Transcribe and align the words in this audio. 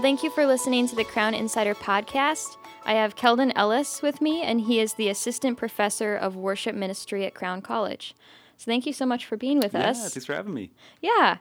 Thank 0.00 0.22
you 0.22 0.30
for 0.30 0.46
listening 0.46 0.88
to 0.88 0.96
the 0.96 1.04
Crown 1.04 1.34
Insider 1.34 1.74
podcast. 1.74 2.56
I 2.84 2.94
have 2.94 3.16
Keldon 3.16 3.52
Ellis 3.54 4.00
with 4.00 4.20
me, 4.20 4.42
and 4.42 4.60
he 4.62 4.80
is 4.80 4.94
the 4.94 5.08
assistant 5.08 5.58
professor 5.58 6.16
of 6.16 6.36
worship 6.36 6.74
ministry 6.74 7.26
at 7.26 7.34
Crown 7.34 7.60
College. 7.60 8.14
So 8.56 8.64
thank 8.64 8.86
you 8.86 8.92
so 8.94 9.04
much 9.04 9.26
for 9.26 9.36
being 9.36 9.58
with 9.60 9.74
Yeah, 9.74 9.90
us. 9.90 10.12
thanks 10.12 10.24
for 10.24 10.34
having 10.34 10.54
me. 10.54 10.70
Yeah. 11.02 11.38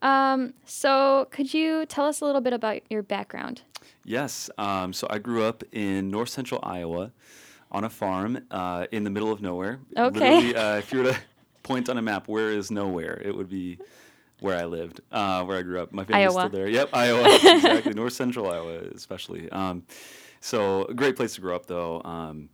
Um, 0.00 0.54
so 0.64 1.28
could 1.30 1.52
you 1.52 1.84
tell 1.86 2.06
us 2.06 2.20
a 2.20 2.24
little 2.24 2.40
bit 2.40 2.52
about 2.54 2.80
your 2.90 3.02
background? 3.02 3.62
Yes. 4.04 4.48
Um, 4.56 4.92
so 4.94 5.06
I 5.10 5.18
grew 5.18 5.44
up 5.44 5.62
in 5.72 6.10
north 6.10 6.30
central 6.30 6.60
Iowa 6.62 7.12
on 7.70 7.84
a 7.84 7.90
farm 7.90 8.38
uh, 8.50 8.86
in 8.90 9.04
the 9.04 9.10
middle 9.10 9.30
of 9.30 9.42
nowhere. 9.42 9.80
Okay. 9.96 10.54
Uh, 10.54 10.76
if 10.78 10.92
you 10.92 11.00
were 11.00 11.12
to 11.12 11.18
point 11.62 11.88
on 11.90 11.98
a 11.98 12.02
map, 12.02 12.26
where 12.26 12.50
is 12.50 12.70
nowhere? 12.70 13.20
It 13.22 13.36
would 13.36 13.50
be 13.50 13.78
where 14.40 14.56
I 14.56 14.64
lived, 14.64 15.00
uh, 15.10 15.44
where 15.44 15.58
I 15.58 15.62
grew 15.62 15.80
up. 15.80 15.92
My 15.92 16.04
family's 16.04 16.30
Iowa. 16.30 16.48
still 16.48 16.60
there. 16.60 16.68
Yep, 16.68 16.90
Iowa. 16.92 17.34
exactly. 17.42 17.92
North 17.94 18.12
central 18.12 18.50
Iowa, 18.50 18.78
especially. 18.94 19.50
Um, 19.50 19.84
so 20.40 20.84
a 20.84 20.94
great 20.94 21.16
place 21.16 21.34
to 21.34 21.40
grow 21.40 21.56
up, 21.56 21.66
though. 21.66 22.02
Um, 22.04 22.48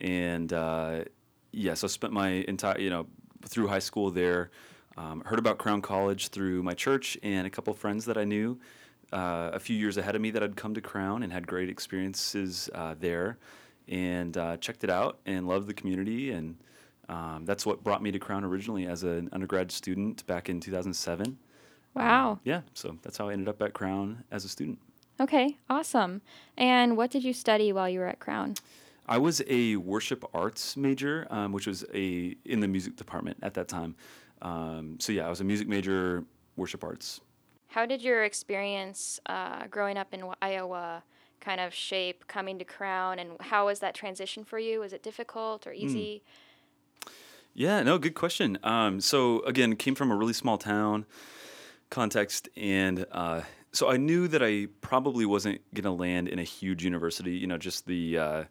and 0.00 0.52
uh, 0.52 1.04
yeah, 1.52 1.74
so 1.74 1.86
I 1.86 1.88
spent 1.88 2.12
my 2.12 2.28
entire, 2.28 2.78
you 2.78 2.90
know, 2.90 3.06
through 3.46 3.68
high 3.68 3.78
school 3.78 4.10
there. 4.10 4.50
Um, 4.96 5.22
heard 5.24 5.38
about 5.38 5.58
Crown 5.58 5.80
College 5.80 6.28
through 6.28 6.62
my 6.62 6.74
church 6.74 7.16
and 7.22 7.46
a 7.46 7.50
couple 7.50 7.72
friends 7.74 8.04
that 8.06 8.18
I 8.18 8.24
knew 8.24 8.58
uh, 9.12 9.50
a 9.52 9.60
few 9.60 9.76
years 9.76 9.96
ahead 9.96 10.14
of 10.14 10.20
me 10.20 10.30
that 10.30 10.42
had 10.42 10.56
come 10.56 10.74
to 10.74 10.80
Crown 10.80 11.22
and 11.22 11.32
had 11.32 11.46
great 11.46 11.68
experiences 11.68 12.68
uh, 12.74 12.94
there, 12.98 13.38
and 13.88 14.36
uh, 14.36 14.56
checked 14.58 14.84
it 14.84 14.90
out 14.90 15.18
and 15.26 15.46
loved 15.46 15.66
the 15.66 15.74
community. 15.74 16.30
And 16.30 16.56
um, 17.10 17.44
that's 17.44 17.66
what 17.66 17.82
brought 17.82 18.02
me 18.02 18.12
to 18.12 18.20
Crown 18.20 18.44
originally 18.44 18.86
as 18.86 19.02
an 19.02 19.28
undergrad 19.32 19.72
student 19.72 20.24
back 20.28 20.48
in 20.48 20.60
2007. 20.60 21.36
Wow. 21.94 22.38
Yeah, 22.44 22.60
so 22.72 22.96
that's 23.02 23.18
how 23.18 23.28
I 23.28 23.32
ended 23.32 23.48
up 23.48 23.60
at 23.62 23.72
Crown 23.72 24.22
as 24.30 24.44
a 24.44 24.48
student. 24.48 24.78
Okay, 25.18 25.58
awesome. 25.68 26.22
And 26.56 26.96
what 26.96 27.10
did 27.10 27.24
you 27.24 27.32
study 27.32 27.72
while 27.72 27.88
you 27.88 27.98
were 27.98 28.06
at 28.06 28.20
Crown? 28.20 28.54
I 29.08 29.18
was 29.18 29.42
a 29.48 29.74
worship 29.74 30.24
arts 30.32 30.76
major, 30.76 31.26
um, 31.30 31.50
which 31.50 31.66
was 31.66 31.84
a 31.92 32.36
in 32.44 32.60
the 32.60 32.68
music 32.68 32.94
department 32.94 33.38
at 33.42 33.54
that 33.54 33.66
time. 33.66 33.96
Um, 34.40 34.98
so 35.00 35.10
yeah, 35.10 35.26
I 35.26 35.30
was 35.30 35.40
a 35.40 35.44
music 35.44 35.66
major, 35.66 36.24
worship 36.56 36.84
arts. 36.84 37.20
How 37.66 37.86
did 37.86 38.02
your 38.02 38.22
experience 38.22 39.18
uh, 39.26 39.66
growing 39.66 39.96
up 39.96 40.14
in 40.14 40.22
Iowa 40.40 41.02
kind 41.40 41.60
of 41.60 41.74
shape 41.74 42.28
coming 42.28 42.56
to 42.60 42.64
Crown, 42.64 43.18
and 43.18 43.30
how 43.40 43.66
was 43.66 43.80
that 43.80 43.96
transition 43.96 44.44
for 44.44 44.60
you? 44.60 44.78
Was 44.78 44.92
it 44.92 45.02
difficult 45.02 45.66
or 45.66 45.72
easy? 45.72 46.22
Yeah, 47.54 47.82
no, 47.82 47.98
good 47.98 48.14
question. 48.14 48.58
Um, 48.62 49.00
so 49.00 49.40
again, 49.44 49.76
came 49.76 49.94
from 49.94 50.10
a 50.10 50.16
really 50.16 50.32
small 50.32 50.56
town 50.58 51.04
context, 51.90 52.48
and 52.56 53.06
uh, 53.12 53.42
so 53.72 53.90
I 53.90 53.96
knew 53.96 54.28
that 54.28 54.42
I 54.42 54.68
probably 54.80 55.26
wasn't 55.26 55.60
going 55.74 55.84
to 55.84 55.90
land 55.92 56.28
in 56.28 56.38
a 56.38 56.44
huge 56.44 56.84
university. 56.84 57.32
You 57.32 57.46
know, 57.48 57.58
just 57.58 57.86
the 57.86 58.18
uh, 58.18 58.44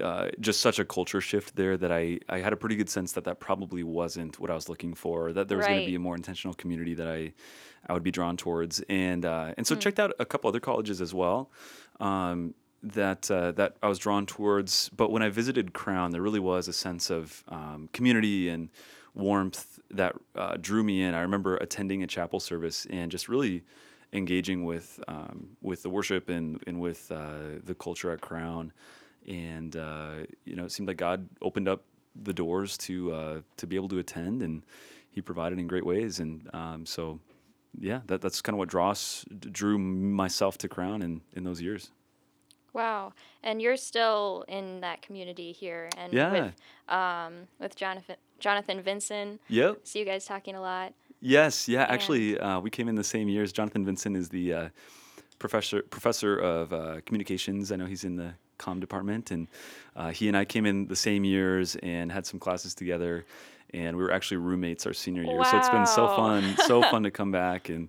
uh, 0.00 0.30
just 0.40 0.60
such 0.60 0.78
a 0.78 0.84
culture 0.84 1.20
shift 1.20 1.56
there 1.56 1.76
that 1.76 1.92
I 1.92 2.20
I 2.28 2.38
had 2.40 2.52
a 2.52 2.56
pretty 2.56 2.76
good 2.76 2.90
sense 2.90 3.12
that 3.12 3.24
that 3.24 3.40
probably 3.40 3.84
wasn't 3.84 4.40
what 4.40 4.50
I 4.50 4.54
was 4.54 4.68
looking 4.68 4.94
for. 4.94 5.32
That 5.32 5.48
there 5.48 5.56
was 5.56 5.66
going 5.68 5.76
Right. 5.76 5.84
to 5.84 5.90
be 5.90 5.94
a 5.96 6.00
more 6.00 6.16
intentional 6.16 6.54
community 6.54 6.94
that 6.94 7.08
I 7.08 7.32
I 7.88 7.92
would 7.94 8.02
be 8.02 8.10
drawn 8.10 8.36
towards, 8.36 8.80
and 8.88 9.24
uh, 9.24 9.54
and 9.56 9.66
so 9.66 9.76
checked 9.76 10.00
out 10.00 10.12
a 10.18 10.26
couple 10.26 10.48
other 10.48 10.60
colleges 10.60 11.00
as 11.00 11.14
well. 11.14 11.50
Um, 12.00 12.54
that 12.82 13.30
uh, 13.30 13.52
that 13.52 13.76
I 13.82 13.88
was 13.88 13.98
drawn 13.98 14.26
towards, 14.26 14.88
but 14.90 15.10
when 15.10 15.22
I 15.22 15.28
visited 15.28 15.72
Crown, 15.72 16.10
there 16.10 16.22
really 16.22 16.40
was 16.40 16.68
a 16.68 16.72
sense 16.72 17.10
of 17.10 17.44
um, 17.48 17.88
community 17.92 18.48
and 18.48 18.70
warmth 19.14 19.80
that 19.90 20.14
uh, 20.34 20.56
drew 20.60 20.82
me 20.82 21.02
in. 21.02 21.14
I 21.14 21.20
remember 21.20 21.56
attending 21.56 22.02
a 22.02 22.06
chapel 22.06 22.40
service 22.40 22.86
and 22.90 23.10
just 23.10 23.28
really 23.28 23.64
engaging 24.12 24.64
with 24.64 24.98
um, 25.08 25.56
with 25.60 25.82
the 25.82 25.90
worship 25.90 26.28
and 26.28 26.62
and 26.66 26.80
with 26.80 27.10
uh, 27.12 27.60
the 27.64 27.74
culture 27.74 28.10
at 28.10 28.20
Crown, 28.20 28.72
and 29.28 29.76
uh, 29.76 30.12
you 30.44 30.56
know, 30.56 30.64
it 30.64 30.72
seemed 30.72 30.88
like 30.88 30.96
God 30.96 31.28
opened 31.42 31.68
up 31.68 31.84
the 32.20 32.32
doors 32.32 32.76
to 32.78 33.12
uh, 33.12 33.40
to 33.56 33.66
be 33.66 33.76
able 33.76 33.88
to 33.88 33.98
attend, 33.98 34.42
and 34.42 34.64
He 35.10 35.20
provided 35.20 35.58
in 35.58 35.66
great 35.66 35.84
ways, 35.84 36.20
and 36.20 36.48
um, 36.54 36.86
so 36.86 37.20
yeah, 37.78 38.00
that, 38.06 38.20
that's 38.20 38.40
kind 38.40 38.54
of 38.54 38.58
what 38.58 38.68
draws 38.68 39.24
drew 39.38 39.78
myself 39.78 40.58
to 40.58 40.68
Crown 40.68 41.02
in 41.02 41.20
in 41.34 41.44
those 41.44 41.60
years. 41.60 41.90
Wow. 42.72 43.12
And 43.42 43.60
you're 43.60 43.76
still 43.76 44.44
in 44.48 44.80
that 44.80 45.02
community 45.02 45.52
here, 45.52 45.88
and 45.96 46.12
Yeah. 46.12 46.32
with 46.32 46.54
um, 46.88 47.34
with 47.58 47.76
Jonathan 47.76 48.16
Jonathan 48.38 48.80
Vinson. 48.82 49.38
Yep. 49.48 49.80
See 49.84 49.98
you 49.98 50.04
guys 50.04 50.24
talking 50.24 50.54
a 50.54 50.60
lot. 50.60 50.92
Yes, 51.20 51.68
yeah. 51.68 51.82
Actually, 51.82 52.38
uh, 52.38 52.60
we 52.60 52.70
came 52.70 52.88
in 52.88 52.94
the 52.94 53.04
same 53.04 53.28
years. 53.28 53.52
Jonathan 53.52 53.84
Vincent 53.84 54.16
is 54.16 54.28
the 54.30 54.54
uh, 54.54 54.68
professor 55.38 55.82
professor 55.82 56.36
of 56.38 56.72
uh, 56.72 57.00
communications. 57.06 57.70
I 57.72 57.76
know 57.76 57.86
he's 57.86 58.04
in 58.04 58.16
the 58.16 58.32
com 58.58 58.80
department, 58.80 59.30
and 59.30 59.46
uh, 59.96 60.10
he 60.10 60.28
and 60.28 60.36
I 60.36 60.44
came 60.44 60.64
in 60.66 60.86
the 60.86 60.96
same 60.96 61.24
years 61.24 61.76
and 61.82 62.10
had 62.10 62.24
some 62.26 62.40
classes 62.40 62.74
together. 62.74 63.24
And 63.72 63.96
we 63.96 64.02
were 64.02 64.10
actually 64.12 64.38
roommates 64.38 64.84
our 64.86 64.92
senior 64.92 65.22
year, 65.22 65.44
so 65.44 65.56
it's 65.56 65.68
been 65.68 65.86
so 65.86 66.08
fun, 66.16 66.56
so 66.66 66.82
fun 66.90 67.04
to 67.04 67.10
come 67.12 67.30
back. 67.30 67.68
And 67.68 67.88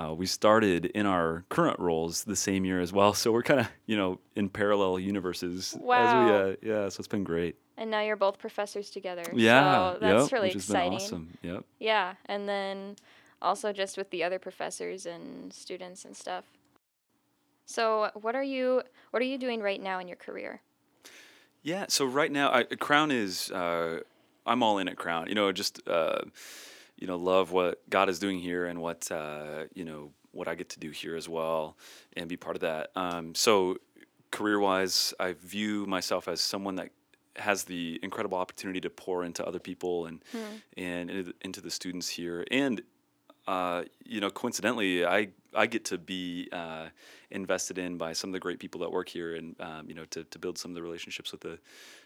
uh, 0.00 0.14
we 0.14 0.26
started 0.26 0.86
in 0.86 1.04
our 1.06 1.44
current 1.48 1.78
roles 1.80 2.24
the 2.24 2.36
same 2.36 2.64
year 2.64 2.80
as 2.80 2.92
well, 2.92 3.12
so 3.22 3.32
we're 3.32 3.42
kind 3.42 3.60
of 3.60 3.68
you 3.86 3.96
know 3.96 4.18
in 4.36 4.48
parallel 4.48 4.98
universes. 4.98 5.74
As 5.74 5.80
Wow. 5.80 6.26
we, 6.26 6.32
uh, 6.32 6.56
yeah, 6.62 6.88
so 6.88 7.00
it's 7.00 7.08
been 7.08 7.24
great. 7.24 7.56
And 7.76 7.90
now 7.90 8.00
you're 8.00 8.16
both 8.16 8.38
professors 8.38 8.90
together. 8.90 9.22
Yeah, 9.32 9.92
So 9.94 9.98
that's 10.00 10.22
yep, 10.24 10.32
really 10.32 10.46
which 10.48 10.54
has 10.54 10.64
exciting. 10.64 10.90
been 10.90 10.96
awesome. 11.00 11.38
Yep. 11.42 11.64
Yeah. 11.78 12.14
And 12.26 12.48
then 12.48 12.96
also 13.40 13.72
just 13.72 13.96
with 13.96 14.10
the 14.10 14.24
other 14.24 14.40
professors 14.40 15.06
and 15.06 15.52
students 15.52 16.04
and 16.04 16.16
stuff. 16.16 16.44
So 17.66 18.10
what 18.14 18.34
are 18.34 18.42
you 18.42 18.82
what 19.10 19.22
are 19.22 19.26
you 19.26 19.38
doing 19.38 19.60
right 19.62 19.80
now 19.80 20.00
in 20.00 20.08
your 20.08 20.16
career? 20.16 20.60
Yeah. 21.62 21.86
So 21.88 22.04
right 22.04 22.32
now, 22.32 22.52
I, 22.52 22.64
Crown 22.64 23.10
is 23.10 23.50
uh, 23.52 24.00
I'm 24.46 24.62
all 24.62 24.78
in 24.78 24.88
at 24.88 24.96
Crown. 24.96 25.28
You 25.28 25.34
know, 25.36 25.52
just 25.52 25.80
uh, 25.88 26.22
you 26.98 27.06
know, 27.06 27.16
love 27.16 27.52
what 27.52 27.88
God 27.88 28.08
is 28.08 28.18
doing 28.18 28.38
here 28.38 28.66
and 28.66 28.80
what 28.80 29.10
uh, 29.10 29.64
you 29.74 29.84
know 29.84 30.10
what 30.32 30.48
I 30.48 30.54
get 30.54 30.68
to 30.70 30.78
do 30.80 30.90
here 30.90 31.16
as 31.16 31.28
well, 31.28 31.76
and 32.16 32.28
be 32.28 32.36
part 32.36 32.56
of 32.56 32.60
that. 32.60 32.90
Um, 32.96 33.34
so 33.34 33.78
career 34.30 34.58
wise, 34.60 35.14
I 35.18 35.32
view 35.32 35.86
myself 35.86 36.28
as 36.28 36.40
someone 36.40 36.74
that 36.76 36.90
has 37.36 37.64
the 37.64 37.98
incredible 38.02 38.36
opportunity 38.36 38.80
to 38.80 38.90
pour 38.90 39.24
into 39.24 39.46
other 39.46 39.60
people 39.60 40.06
and 40.06 40.22
and 40.76 41.08
into 41.10 41.22
the- 41.24 41.34
into 41.42 41.60
the 41.60 41.70
students 41.70 42.08
here 42.08 42.44
and 42.50 42.82
uh, 43.48 43.84
you 44.04 44.20
know, 44.20 44.28
coincidentally, 44.28 45.06
I 45.06 45.28
I 45.54 45.66
get 45.66 45.86
to 45.86 45.96
be 45.96 46.48
uh, 46.52 46.88
invested 47.30 47.78
in 47.78 47.96
by 47.96 48.12
some 48.12 48.28
of 48.28 48.34
the 48.34 48.40
great 48.40 48.58
people 48.58 48.82
that 48.82 48.92
work 48.92 49.08
here, 49.08 49.36
and 49.36 49.58
um, 49.58 49.88
you 49.88 49.94
know, 49.94 50.04
to, 50.10 50.24
to 50.24 50.38
build 50.38 50.58
some 50.58 50.70
of 50.70 50.74
the 50.74 50.82
relationships 50.82 51.32
with 51.32 51.40
the 51.40 51.58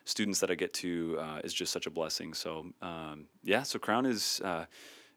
students 0.05 0.39
that 0.39 0.53
I 0.53 0.55
get 0.55 0.73
to 0.75 1.19
uh, 1.21 1.41
is 1.43 1.53
just 1.53 1.73
such 1.73 1.87
a 1.87 1.91
blessing. 1.91 2.33
So 2.33 2.67
um, 2.81 3.27
yeah, 3.43 3.65
so 3.65 3.81
Crown 3.81 4.07
is 4.07 4.41
uh, 4.45 4.67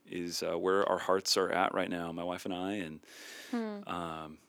is 0.10 0.42
uh, 0.42 0.58
where 0.58 0.88
our 0.90 0.98
hearts 0.98 1.38
are 1.38 1.52
at 1.52 1.76
right 1.76 1.92
now, 1.92 2.12
my 2.12 2.24
wife 2.24 2.46
and 2.46 2.54
I, 2.56 2.72
and 2.74 3.00
um, 3.86 4.40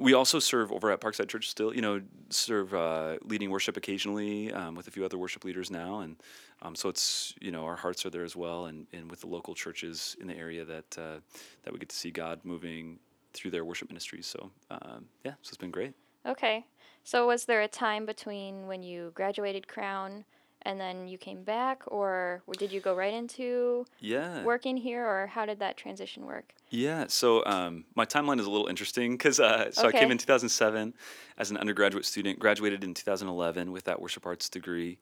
we 0.00 0.14
also 0.14 0.38
serve 0.38 0.72
over 0.72 0.90
at 0.90 1.00
Parkside 1.00 1.28
Church 1.28 1.48
still, 1.48 1.74
you 1.74 1.82
know, 1.82 2.00
serve 2.30 2.72
uh, 2.72 3.18
leading 3.22 3.50
worship 3.50 3.76
occasionally 3.76 4.50
um, 4.52 4.74
with 4.74 4.88
a 4.88 4.90
few 4.90 5.04
other 5.04 5.18
worship 5.18 5.44
leaders 5.44 5.70
now. 5.70 6.00
And 6.00 6.16
um, 6.62 6.74
so 6.74 6.88
it's, 6.88 7.34
you 7.38 7.50
know, 7.50 7.66
our 7.66 7.76
hearts 7.76 8.06
are 8.06 8.10
there 8.10 8.24
as 8.24 8.34
well 8.34 8.64
and, 8.66 8.86
and 8.94 9.10
with 9.10 9.20
the 9.20 9.26
local 9.26 9.54
churches 9.54 10.16
in 10.18 10.26
the 10.26 10.34
area 10.34 10.64
that, 10.64 10.98
uh, 10.98 11.18
that 11.64 11.72
we 11.72 11.78
get 11.78 11.90
to 11.90 11.96
see 11.96 12.10
God 12.10 12.40
moving 12.44 12.98
through 13.34 13.50
their 13.50 13.64
worship 13.64 13.88
ministries. 13.90 14.26
So, 14.26 14.50
um, 14.70 15.04
yeah, 15.22 15.32
so 15.42 15.50
it's 15.50 15.58
been 15.58 15.70
great. 15.70 15.92
Okay. 16.24 16.64
So 17.04 17.26
was 17.26 17.44
there 17.44 17.60
a 17.60 17.68
time 17.68 18.06
between 18.06 18.66
when 18.66 18.82
you 18.82 19.12
graduated 19.14 19.68
Crown 19.68 20.24
and 20.62 20.80
then 20.80 21.08
you 21.08 21.18
came 21.18 21.42
back 21.42 21.82
or 21.86 22.42
did 22.58 22.72
you 22.72 22.80
go 22.80 22.94
right 22.94 23.12
into 23.14 23.86
Yeah. 24.00 24.44
working 24.44 24.76
here 24.76 25.06
or 25.06 25.26
how 25.26 25.46
did 25.46 25.58
that 25.60 25.76
transition 25.76 26.26
work? 26.26 26.54
Yeah, 26.70 27.06
so 27.08 27.44
um, 27.46 27.84
my 27.94 28.04
timeline 28.04 28.38
is 28.38 28.46
a 28.46 28.50
little 28.50 28.68
interesting 28.68 29.12
because 29.12 29.40
uh, 29.40 29.72
so 29.72 29.88
I 29.88 29.92
came 29.92 30.10
in 30.10 30.18
2007 30.18 30.94
as 31.36 31.50
an 31.50 31.56
undergraduate 31.56 32.04
student, 32.04 32.38
graduated 32.38 32.84
in 32.84 32.94
2011 32.94 33.72
with 33.72 33.84
that 33.84 34.00
worship 34.00 34.24
arts 34.26 34.48
degree. 34.48 34.98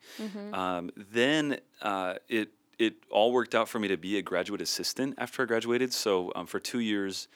Um, 0.52 0.90
then 0.96 1.58
uh, 1.82 2.14
it 2.28 2.50
it 2.78 2.94
all 3.10 3.32
worked 3.32 3.54
out 3.56 3.68
for 3.68 3.78
me 3.80 3.88
to 3.88 3.96
be 3.96 4.18
a 4.18 4.22
graduate 4.22 4.62
assistant 4.62 5.14
after 5.18 5.42
I 5.42 5.46
graduated. 5.46 5.92
So 5.92 6.32
um, 6.36 6.46
for 6.46 6.60
two 6.60 6.78
years, 6.78 7.26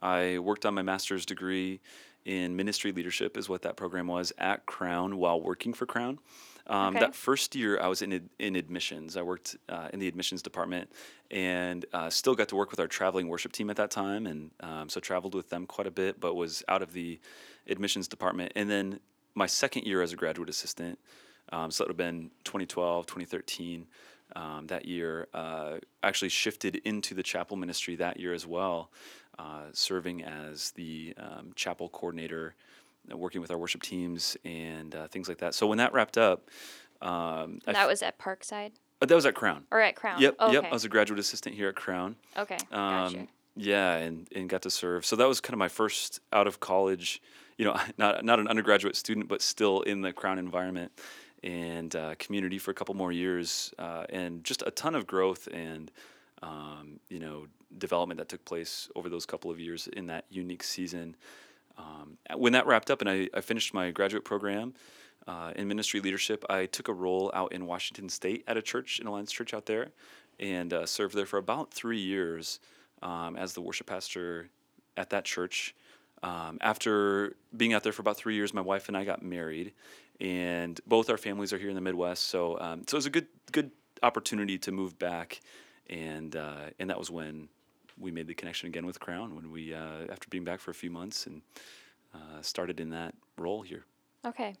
I 0.00 0.38
worked 0.38 0.66
on 0.66 0.74
my 0.74 0.82
master's 0.82 1.24
degree 1.24 1.80
in 2.26 2.54
ministry 2.54 2.92
leadership, 2.92 3.38
is 3.38 3.48
what 3.48 3.62
that 3.62 3.76
program 3.76 4.06
was 4.06 4.30
at 4.36 4.66
Crown 4.66 5.16
while 5.16 5.40
working 5.40 5.72
for 5.72 5.86
Crown. 5.86 6.18
Um, 6.70 6.94
Okay. 6.96 7.00
That 7.00 7.14
first 7.16 7.54
year, 7.56 7.80
I 7.80 7.88
was 7.88 8.00
in 8.00 8.12
ad- 8.12 8.30
in 8.38 8.54
admissions. 8.56 9.16
I 9.16 9.22
worked 9.22 9.56
uh, 9.68 9.88
in 9.92 9.98
the 9.98 10.08
admissions 10.08 10.40
department, 10.42 10.90
and 11.30 11.84
uh, 11.92 12.08
still 12.10 12.34
got 12.36 12.48
to 12.48 12.56
work 12.56 12.70
with 12.70 12.80
our 12.80 12.86
traveling 12.86 13.28
worship 13.28 13.52
team 13.52 13.70
at 13.70 13.76
that 13.76 13.90
time, 13.90 14.26
and 14.26 14.50
um, 14.60 14.88
so 14.88 15.00
traveled 15.00 15.34
with 15.34 15.50
them 15.50 15.66
quite 15.66 15.86
a 15.88 15.90
bit, 15.90 16.20
but 16.20 16.34
was 16.34 16.62
out 16.68 16.80
of 16.82 16.92
the 16.92 17.18
admissions 17.66 18.08
department. 18.08 18.52
And 18.56 18.70
then 18.70 19.00
my 19.34 19.46
second 19.46 19.84
year 19.86 20.00
as 20.02 20.12
a 20.12 20.16
graduate 20.16 20.48
assistant, 20.48 20.98
Um, 21.52 21.70
so 21.72 21.82
that 21.82 21.88
would 21.88 22.00
have 22.00 22.06
been 22.12 22.30
2012, 22.44 23.06
2013. 23.06 23.86
Um, 24.36 24.68
that 24.68 24.84
year, 24.84 25.26
uh, 25.34 25.78
actually 26.04 26.28
shifted 26.28 26.76
into 26.84 27.14
the 27.14 27.22
chapel 27.24 27.56
ministry 27.56 27.96
that 27.96 28.20
year 28.20 28.32
as 28.32 28.46
well, 28.46 28.90
uh, 29.40 29.64
serving 29.72 30.22
as 30.22 30.70
the 30.72 31.14
um, 31.16 31.50
chapel 31.56 31.88
coordinator, 31.88 32.54
working 33.08 33.40
with 33.40 33.50
our 33.50 33.58
worship 33.58 33.82
teams 33.82 34.36
and 34.44 34.94
uh, 34.94 35.08
things 35.08 35.28
like 35.28 35.38
that. 35.38 35.54
So 35.54 35.66
when 35.66 35.78
that 35.78 35.92
wrapped 35.92 36.18
up, 36.18 36.48
um, 37.02 37.60
that 37.64 37.88
was 37.88 38.02
at 38.02 38.18
Parkside 38.18 38.72
uh, 39.02 39.06
that 39.06 39.14
was 39.14 39.24
at 39.26 39.34
Crown. 39.34 39.64
or 39.70 39.80
at 39.80 39.96
Crown. 39.96 40.20
Yep, 40.20 40.36
Oh, 40.38 40.50
yep. 40.52 40.58
okay. 40.64 40.68
I 40.68 40.72
was 40.72 40.84
a 40.84 40.88
graduate 40.88 41.18
assistant 41.18 41.54
here 41.54 41.68
at 41.68 41.74
Crown. 41.76 42.16
okay. 42.36 42.58
Um, 42.70 43.12
gotcha. 43.12 43.26
Yeah, 43.56 43.94
and, 43.96 44.28
and 44.34 44.48
got 44.48 44.62
to 44.62 44.70
serve. 44.70 45.04
So 45.04 45.16
that 45.16 45.26
was 45.26 45.40
kind 45.40 45.54
of 45.54 45.58
my 45.58 45.68
first 45.68 46.20
out 46.32 46.46
of 46.46 46.60
college, 46.60 47.20
you 47.58 47.64
know, 47.64 47.76
not 47.98 48.24
not 48.24 48.38
an 48.38 48.46
undergraduate 48.48 48.96
student, 48.96 49.28
but 49.28 49.42
still 49.42 49.80
in 49.82 50.02
the 50.02 50.12
Crown 50.12 50.38
environment 50.38 50.92
and 51.42 51.96
uh, 51.96 52.14
community 52.18 52.58
for 52.58 52.70
a 52.70 52.74
couple 52.74 52.94
more 52.94 53.10
years, 53.12 53.72
uh, 53.78 54.04
and 54.10 54.44
just 54.44 54.62
a 54.66 54.70
ton 54.70 54.94
of 54.94 55.06
growth 55.06 55.48
and 55.52 55.90
um, 56.42 57.00
you 57.08 57.18
know 57.18 57.46
development 57.78 58.18
that 58.18 58.28
took 58.28 58.44
place 58.44 58.88
over 58.94 59.08
those 59.08 59.24
couple 59.26 59.50
of 59.50 59.58
years 59.58 59.88
in 59.88 60.06
that 60.06 60.26
unique 60.30 60.62
season. 60.62 61.16
Um, 61.80 62.18
when 62.36 62.52
that 62.52 62.66
wrapped 62.66 62.90
up 62.90 63.00
and 63.00 63.08
I, 63.08 63.28
I 63.32 63.40
finished 63.40 63.72
my 63.72 63.90
graduate 63.90 64.24
program 64.24 64.74
uh, 65.26 65.52
in 65.56 65.68
ministry 65.68 66.00
leadership, 66.00 66.44
I 66.50 66.66
took 66.66 66.88
a 66.88 66.92
role 66.92 67.30
out 67.34 67.52
in 67.52 67.66
Washington 67.66 68.08
State 68.08 68.44
at 68.46 68.56
a 68.56 68.62
church, 68.62 69.00
an 69.00 69.06
Alliance 69.06 69.32
Church 69.32 69.54
out 69.54 69.66
there, 69.66 69.88
and 70.38 70.72
uh, 70.72 70.86
served 70.86 71.14
there 71.14 71.26
for 71.26 71.38
about 71.38 71.72
three 71.72 72.00
years 72.00 72.60
um, 73.02 73.36
as 73.36 73.54
the 73.54 73.60
worship 73.60 73.86
pastor 73.86 74.48
at 74.96 75.10
that 75.10 75.24
church. 75.24 75.74
Um, 76.22 76.58
after 76.60 77.36
being 77.56 77.72
out 77.72 77.82
there 77.82 77.92
for 77.92 78.02
about 78.02 78.16
three 78.16 78.34
years, 78.34 78.52
my 78.52 78.60
wife 78.60 78.88
and 78.88 78.96
I 78.96 79.04
got 79.04 79.22
married, 79.22 79.72
and 80.20 80.78
both 80.86 81.08
our 81.08 81.16
families 81.16 81.52
are 81.52 81.58
here 81.58 81.70
in 81.70 81.74
the 81.74 81.80
Midwest. 81.80 82.24
So, 82.24 82.58
um, 82.60 82.82
so 82.86 82.96
it 82.96 82.98
was 82.98 83.06
a 83.06 83.10
good 83.10 83.26
good 83.52 83.70
opportunity 84.02 84.58
to 84.58 84.72
move 84.72 84.98
back, 84.98 85.40
and 85.88 86.36
uh, 86.36 86.70
and 86.78 86.90
that 86.90 86.98
was 86.98 87.10
when 87.10 87.48
we 88.00 88.10
made 88.10 88.26
the 88.26 88.34
connection 88.34 88.68
again 88.68 88.86
with 88.86 88.98
Crown 88.98 89.36
when 89.36 89.50
we 89.52 89.74
uh, 89.74 90.06
after 90.10 90.28
being 90.28 90.44
back 90.44 90.60
for 90.60 90.70
a 90.70 90.74
few 90.74 90.90
months 90.90 91.26
and 91.26 91.42
uh, 92.14 92.40
started 92.40 92.80
in 92.80 92.90
that 92.90 93.14
role 93.38 93.62
here. 93.62 93.84
Okay. 94.24 94.54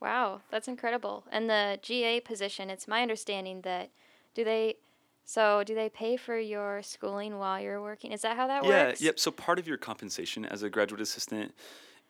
Wow, 0.00 0.40
that's 0.50 0.66
incredible. 0.66 1.24
And 1.30 1.48
the 1.48 1.78
GA 1.80 2.20
position, 2.20 2.70
it's 2.70 2.88
my 2.88 3.02
understanding 3.02 3.60
that 3.62 3.90
do 4.34 4.44
they 4.44 4.76
so 5.24 5.62
do 5.64 5.74
they 5.74 5.88
pay 5.88 6.16
for 6.16 6.38
your 6.38 6.82
schooling 6.82 7.38
while 7.38 7.60
you're 7.60 7.80
working? 7.80 8.10
Is 8.12 8.22
that 8.22 8.36
how 8.36 8.48
that 8.48 8.64
yeah, 8.64 8.86
works? 8.86 9.00
Yeah. 9.00 9.06
Yep. 9.06 9.20
So 9.20 9.30
part 9.30 9.58
of 9.58 9.68
your 9.68 9.76
compensation 9.76 10.44
as 10.44 10.62
a 10.62 10.70
graduate 10.70 11.00
assistant 11.00 11.54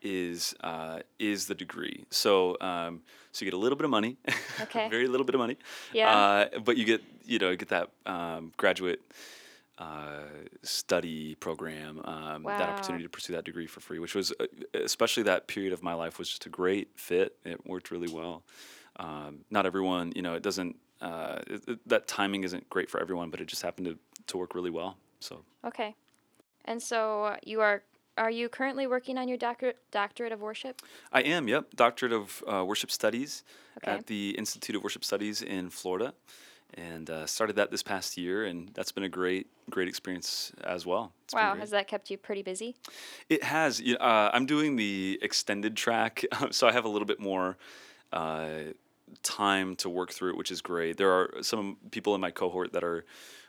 is 0.01 0.55
uh, 0.63 1.01
is 1.19 1.47
the 1.47 1.55
degree. 1.55 2.05
So 2.11 2.57
um, 2.61 3.03
so 3.33 3.45
you 3.45 3.51
get 3.51 3.57
a 3.57 3.61
little 3.61 3.77
bit 3.77 3.85
of 3.85 3.91
money, 3.91 4.17
Okay. 4.61 4.89
very 4.91 5.07
little 5.07 5.27
bit 5.27 5.35
of 5.35 5.41
money. 5.41 5.59
Yeah. 5.93 6.17
Uh, 6.55 6.59
but 6.61 6.77
you 6.77 6.85
get 6.85 7.03
you 7.25 7.39
know 7.39 7.55
get 7.55 7.69
that 7.69 7.91
um, 8.07 8.53
graduate 8.57 9.01
uh, 9.79 10.25
study 10.63 11.35
program, 11.37 12.01
um, 12.05 12.43
that 12.45 12.69
opportunity 12.69 13.05
to 13.05 13.09
pursue 13.11 13.33
that 13.33 13.45
degree 13.45 13.67
for 13.67 13.81
free, 13.81 13.99
which 13.99 14.15
was 14.15 14.33
uh, 14.39 14.47
especially 14.75 15.23
that 15.25 15.47
period 15.49 15.73
of 15.73 15.83
my 15.83 15.95
life 15.95 16.19
was 16.19 16.29
just 16.29 16.47
a 16.47 16.51
great 16.51 16.89
fit. 16.97 17.37
It 17.45 17.65
worked 17.67 17.91
really 17.91 18.13
well. 18.13 18.43
Um, 18.97 19.45
not 19.51 19.65
everyone, 19.67 20.13
you 20.15 20.23
know, 20.23 20.35
it 20.35 20.43
doesn't. 20.43 20.77
Uh, 21.01 21.39
it, 21.47 21.63
it- 21.69 21.89
that 21.89 22.07
timing 22.07 22.45
isn't 22.45 22.69
great 22.71 22.89
for 22.91 23.01
everyone, 23.01 23.31
but 23.31 23.41
it 23.41 23.47
just 23.49 23.63
happened 23.63 23.87
to, 23.87 23.99
to 24.29 24.39
work 24.39 24.55
really 24.55 24.71
well. 24.71 24.97
So 25.21 25.43
Okay. 25.65 25.95
And 26.67 26.81
so 26.81 27.25
uh, 27.25 27.37
you 27.45 27.61
are 27.61 27.83
are 28.19 28.31
you 28.31 28.49
currently 28.51 28.87
working 28.87 29.17
on 29.19 29.27
your 29.27 29.39
doctorate 29.39 29.79
doctorate 29.91 30.33
of 30.33 30.41
worship? 30.41 30.83
I 31.13 31.23
am, 31.23 31.49
yep, 31.49 31.75
doctorate 31.75 32.13
of 32.13 32.45
uh, 32.47 32.65
worship 32.65 32.91
studies 32.91 33.43
Okay. 33.79 33.93
at 33.93 34.07
the 34.07 34.31
Institute 34.39 34.77
of 34.77 34.83
Worship 34.85 35.03
Studies 35.03 35.41
in 35.43 35.71
Florida, 35.71 36.13
and 36.75 37.11
uh, 37.11 37.27
started 37.27 37.57
that 37.57 37.71
this 37.71 37.83
past 37.83 38.17
year, 38.17 38.45
and 38.45 38.71
that's 38.75 38.93
been 38.93 39.05
a 39.05 39.09
great, 39.09 39.47
great 39.71 39.89
experience 39.89 40.53
as 40.65 40.87
well. 40.87 41.13
It's 41.25 41.35
wow, 41.35 41.55
has 41.55 41.71
that 41.71 41.89
kept 41.89 42.11
you 42.11 42.17
pretty 42.17 42.43
busy? 42.43 42.77
It 43.29 43.45
has. 43.45 43.83
Uh, 43.83 44.31
I'm 44.33 44.47
doing 44.47 44.77
the 44.77 45.19
extended 45.23 45.77
track, 45.77 46.25
so 46.51 46.67
I 46.67 46.73
have 46.73 46.85
a 46.85 46.89
little 46.89 47.07
bit 47.07 47.21
more 47.21 47.57
uh, 48.13 48.73
time 49.23 49.77
to 49.77 49.89
work 49.89 50.13
through 50.13 50.31
it, 50.31 50.37
which 50.37 50.51
is 50.51 50.61
great. 50.61 50.97
There 50.97 51.11
are 51.11 51.43
some 51.43 51.77
people 51.91 52.15
in 52.15 52.21
my 52.21 52.31
cohort 52.31 52.73
that 52.73 52.85
are 52.85 53.05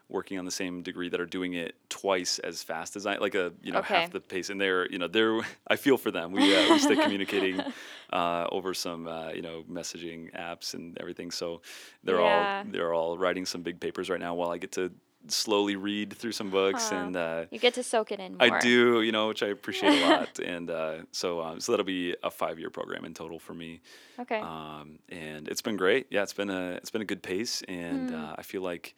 working 0.10 0.38
on 0.38 0.46
the 0.46 0.52
same 0.52 0.84
degree 0.84 1.10
that 1.10 1.20
are 1.20 1.26
doing 1.26 1.54
it 1.54 1.76
twice 1.90 2.40
as 2.40 2.62
fast 2.62 2.96
as 2.96 3.06
I, 3.06 3.18
like 3.18 3.36
a 3.36 3.54
you 3.64 3.72
know 3.72 3.80
Okay. 3.80 3.94
half 4.02 4.12
the 4.12 4.20
pace, 4.20 4.50
and 4.50 4.60
they're 4.62 4.90
you 4.92 4.98
know 5.00 5.08
they're. 5.08 5.40
I 5.68 5.76
feel 5.76 5.98
for 5.98 6.12
them. 6.12 6.32
We 6.32 6.54
uh, 6.56 6.70
we 6.70 6.80
stay 6.80 6.98
communicating 6.98 7.66
uh, 8.14 8.48
over 8.52 8.74
some 8.74 9.08
uh, 9.08 9.30
you 9.32 9.42
know 9.42 9.64
messaging 9.70 10.32
apps 10.34 10.74
and 10.74 10.98
everything. 11.00 11.32
So 11.32 11.62
they're 12.04 12.20
Yeah. 12.20 12.28
all 12.28 12.72
they're 12.72 12.94
all 12.94 13.18
writing 13.18 13.46
some 13.46 13.62
big 13.64 13.80
papers 13.80 14.10
right 14.10 14.20
now 14.20 14.36
while 14.36 14.52
I 14.52 14.58
get 14.58 14.72
to 14.74 14.92
slowly 15.30 15.78
read 15.78 16.14
through 16.14 16.34
some 16.34 16.50
books 16.52 16.90
Huh. 16.90 16.98
and. 16.98 17.16
Uh, 17.16 17.46
You 17.50 17.60
get 17.60 17.74
to 17.76 17.84
soak 17.84 18.12
it 18.12 18.20
in 18.20 18.34
more. 18.38 18.58
I 18.58 18.60
do, 18.60 19.02
you 19.02 19.12
know, 19.14 19.30
which 19.30 19.42
I 19.42 19.48
appreciate 19.48 19.94
a 19.94 19.98
lot, 20.10 20.38
and 20.40 20.70
uh, 20.70 20.98
so 21.12 21.40
um, 21.42 21.60
so 21.62 21.72
that'll 21.72 21.86
be 21.86 22.16
a 22.24 22.30
five 22.30 22.60
year 22.60 22.70
program 22.70 23.06
in 23.06 23.14
total 23.14 23.40
for 23.40 23.54
me, 23.54 23.80
Okay. 24.20 24.42
um, 24.42 25.00
and 25.10 25.48
it's 25.48 25.62
been 25.62 25.78
great. 25.78 26.08
Yeah, 26.10 26.24
it's 26.24 26.34
been 26.34 26.50
a 26.50 26.72
it's 26.74 26.92
been 26.92 27.02
a 27.02 27.06
good 27.06 27.24
pace, 27.24 27.62
and 27.70 28.10
Hmm. 28.10 28.16
uh, 28.16 28.36
I 28.38 28.44
feel 28.44 28.62
like 28.62 28.96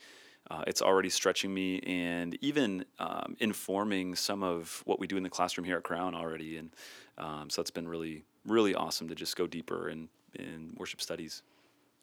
uh, 0.52 0.64
it's 0.68 0.82
already 0.82 1.10
stretching 1.10 1.54
me 1.54 1.80
and 1.82 2.38
even 2.42 2.86
um, 3.00 3.36
informing 3.40 4.16
some 4.16 4.44
of 4.44 4.82
what 4.86 5.00
we 5.00 5.08
do 5.08 5.18
in 5.18 5.24
the 5.24 5.30
classroom 5.30 5.66
here 5.66 5.78
at 5.78 5.84
Crown 5.84 6.16
already, 6.16 6.58
and 6.58 6.72
um, 7.18 7.50
so 7.50 7.62
it's 7.62 7.72
been 7.72 7.88
really 7.88 8.24
really 8.46 8.76
awesome 8.76 9.08
to 9.08 9.16
just 9.16 9.36
go 9.36 9.48
deeper 9.48 9.90
in 9.90 10.10
in 10.36 10.76
worship 10.78 11.02
studies. 11.02 11.42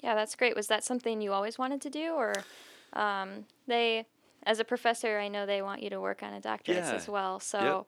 Yeah, 0.02 0.14
that's 0.14 0.34
great. 0.34 0.56
Was 0.56 0.66
that 0.66 0.82
something 0.82 1.20
you 1.20 1.32
always 1.32 1.58
wanted 1.58 1.80
to 1.82 1.90
do, 1.90 2.14
or 2.14 2.32
um, 2.92 3.46
they, 3.68 4.06
as 4.44 4.58
a 4.58 4.64
professor, 4.64 5.18
I 5.18 5.28
know 5.28 5.46
they 5.46 5.62
want 5.62 5.82
you 5.82 5.90
to 5.90 6.00
work 6.00 6.22
on 6.22 6.32
a 6.32 6.40
doctorate 6.40 6.78
Yeah. 6.78 6.94
as 6.96 7.08
well. 7.08 7.38
So, 7.38 7.86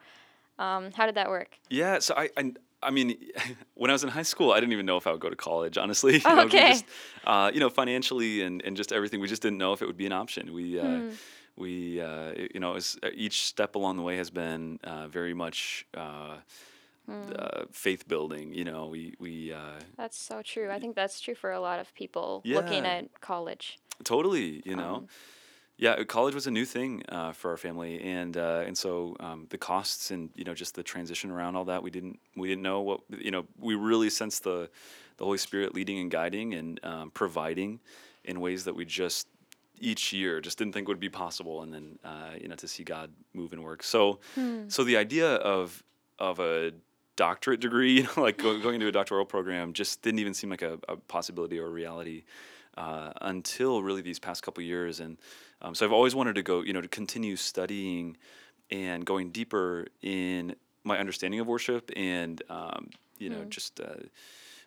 um, 0.59 0.93
how 0.93 1.07
did 1.07 1.17
that 1.17 1.29
work? 1.29 1.59
Yeah, 1.71 1.99
so 1.99 2.15
I, 2.17 2.31
I, 2.37 2.53
I 2.85 2.91
mean, 2.91 3.17
when 3.75 3.91
I 3.91 3.95
was 3.95 4.05
in 4.05 4.11
high 4.11 4.23
school, 4.23 4.53
I 4.53 4.61
didn't 4.61 4.73
even 4.73 4.87
know 4.87 4.97
if 4.97 5.07
I 5.07 5.13
would 5.13 5.21
go 5.21 5.31
to 5.31 5.37
college. 5.37 5.77
Honestly, 5.79 6.15
you 6.19 6.21
Oh, 6.27 6.35
know, 6.37 6.43
okay. 6.45 6.69
just, 6.73 6.85
uh, 7.25 7.51
you 7.55 7.61
know, 7.61 7.71
financially 7.71 8.43
and, 8.43 8.63
and 8.63 8.77
just 8.77 8.93
everything, 8.93 9.21
we 9.21 9.29
just 9.29 9.43
didn't 9.43 9.59
know 9.59 9.73
if 9.73 9.83
it 9.83 9.87
would 9.87 9.97
be 9.97 10.07
an 10.07 10.13
option. 10.13 10.53
We, 10.53 10.79
uh, 10.79 10.85
Hmm. 10.85 11.11
we, 11.57 12.01
uh, 12.01 12.33
you 12.55 12.61
know, 12.61 12.75
it's, 12.75 12.97
uh, 13.03 13.11
each 13.15 13.45
step 13.47 13.75
along 13.75 13.97
the 13.97 14.03
way 14.03 14.17
has 14.17 14.31
been 14.31 14.79
uh, 14.85 15.09
very 15.09 15.35
much 15.35 15.87
uh, 15.97 16.37
Hmm. 17.07 17.33
uh, 17.39 17.65
faith 17.71 18.09
building. 18.09 18.53
You 18.55 18.65
know, 18.65 18.87
we, 18.87 19.15
we 19.19 19.53
uh, 19.53 19.81
That's 19.97 20.17
so 20.19 20.43
true. 20.43 20.71
I 20.71 20.79
think 20.81 20.97
that's 20.97 21.21
true 21.21 21.35
for 21.35 21.51
a 21.53 21.61
lot 21.61 21.79
of 21.81 21.95
people 21.95 22.43
looking 22.45 22.85
at 22.87 23.21
college. 23.21 23.79
Totally, 24.05 24.63
you 24.65 24.75
know. 24.77 24.95
Um, 24.97 25.09
yeah, 25.77 25.93
uh, 25.93 26.05
college 26.05 26.35
was 26.35 26.47
a 26.47 26.51
new 26.51 26.65
thing 26.65 27.03
uh, 27.09 27.33
for 27.33 27.51
our 27.51 27.57
family, 27.57 28.01
and 28.01 28.37
uh, 28.37 28.63
and 28.67 28.77
so 28.79 29.17
um, 29.21 29.47
the 29.51 29.59
costs 29.59 30.11
and 30.11 30.31
you 30.35 30.45
know 30.45 30.55
just 30.55 30.75
the 30.75 30.83
transition 30.83 31.31
around 31.31 31.57
all 31.57 31.65
that 31.65 31.83
we 31.83 31.91
didn't 31.91 32.19
we 32.37 32.49
didn't 32.49 32.63
know 32.63 32.81
what 32.81 33.01
you 33.19 33.31
know 33.31 33.45
we 33.59 33.75
really 33.75 34.11
sensed 34.11 34.45
the 34.45 34.71
the 35.17 35.25
Holy 35.25 35.39
Spirit 35.39 35.75
leading 35.75 35.99
and 35.99 36.11
guiding 36.11 36.55
and 36.55 36.81
um, 36.85 37.11
providing 37.11 37.81
in 38.25 38.41
ways 38.41 38.65
that 38.65 38.75
we 38.75 38.85
just 38.85 39.29
each 39.81 40.13
year 40.13 40.41
just 40.41 40.57
didn't 40.59 40.73
think 40.73 40.87
would 40.87 41.01
be 41.01 41.09
possible, 41.11 41.63
and 41.63 41.75
then 41.75 41.99
uh, 42.05 42.31
you 42.41 42.49
know 42.49 42.55
to 42.57 42.69
see 42.69 42.85
God 42.85 43.11
move 43.33 43.53
and 43.53 43.63
work. 43.65 43.83
So 43.83 44.21
Hmm. 44.35 44.69
so 44.69 44.85
the 44.85 44.97
idea 44.97 45.35
of 45.37 45.83
of 46.19 46.39
a 46.39 46.73
doctorate 47.17 47.61
degree, 47.61 47.93
you 47.99 48.03
know, 48.05 48.23
like 48.23 48.39
going 48.39 48.75
into 48.75 48.87
a 48.87 48.93
doctoral 48.93 49.25
program, 49.25 49.73
just 49.73 50.03
didn't 50.03 50.21
even 50.21 50.35
seem 50.35 50.51
like 50.51 50.63
a, 50.63 50.79
a 50.89 50.97
possibility 50.97 51.59
or 51.59 51.67
a 51.67 51.71
reality 51.71 52.25
uh, 52.77 53.13
until 53.23 53.83
really 53.83 54.03
these 54.03 54.19
past 54.19 54.43
couple 54.43 54.63
years. 54.63 55.01
And 55.01 55.19
um, 55.65 55.75
so 55.75 55.87
I've 55.87 55.93
always 55.93 56.15
wanted 56.15 56.35
to 56.35 56.43
go, 56.43 56.63
you 56.63 56.73
know, 56.75 56.83
to 56.83 56.89
continue 56.89 57.37
studying 57.37 58.17
and 58.71 59.05
going 59.05 59.31
deeper 59.31 59.87
in 60.03 60.55
my 60.85 60.99
understanding 60.99 61.41
of 61.41 61.47
worship 61.47 61.91
and 61.97 62.43
um, 62.51 62.91
you 63.19 63.31
know 63.31 63.43
Hmm. 63.43 63.49
just 63.49 63.81
uh, 63.81 63.95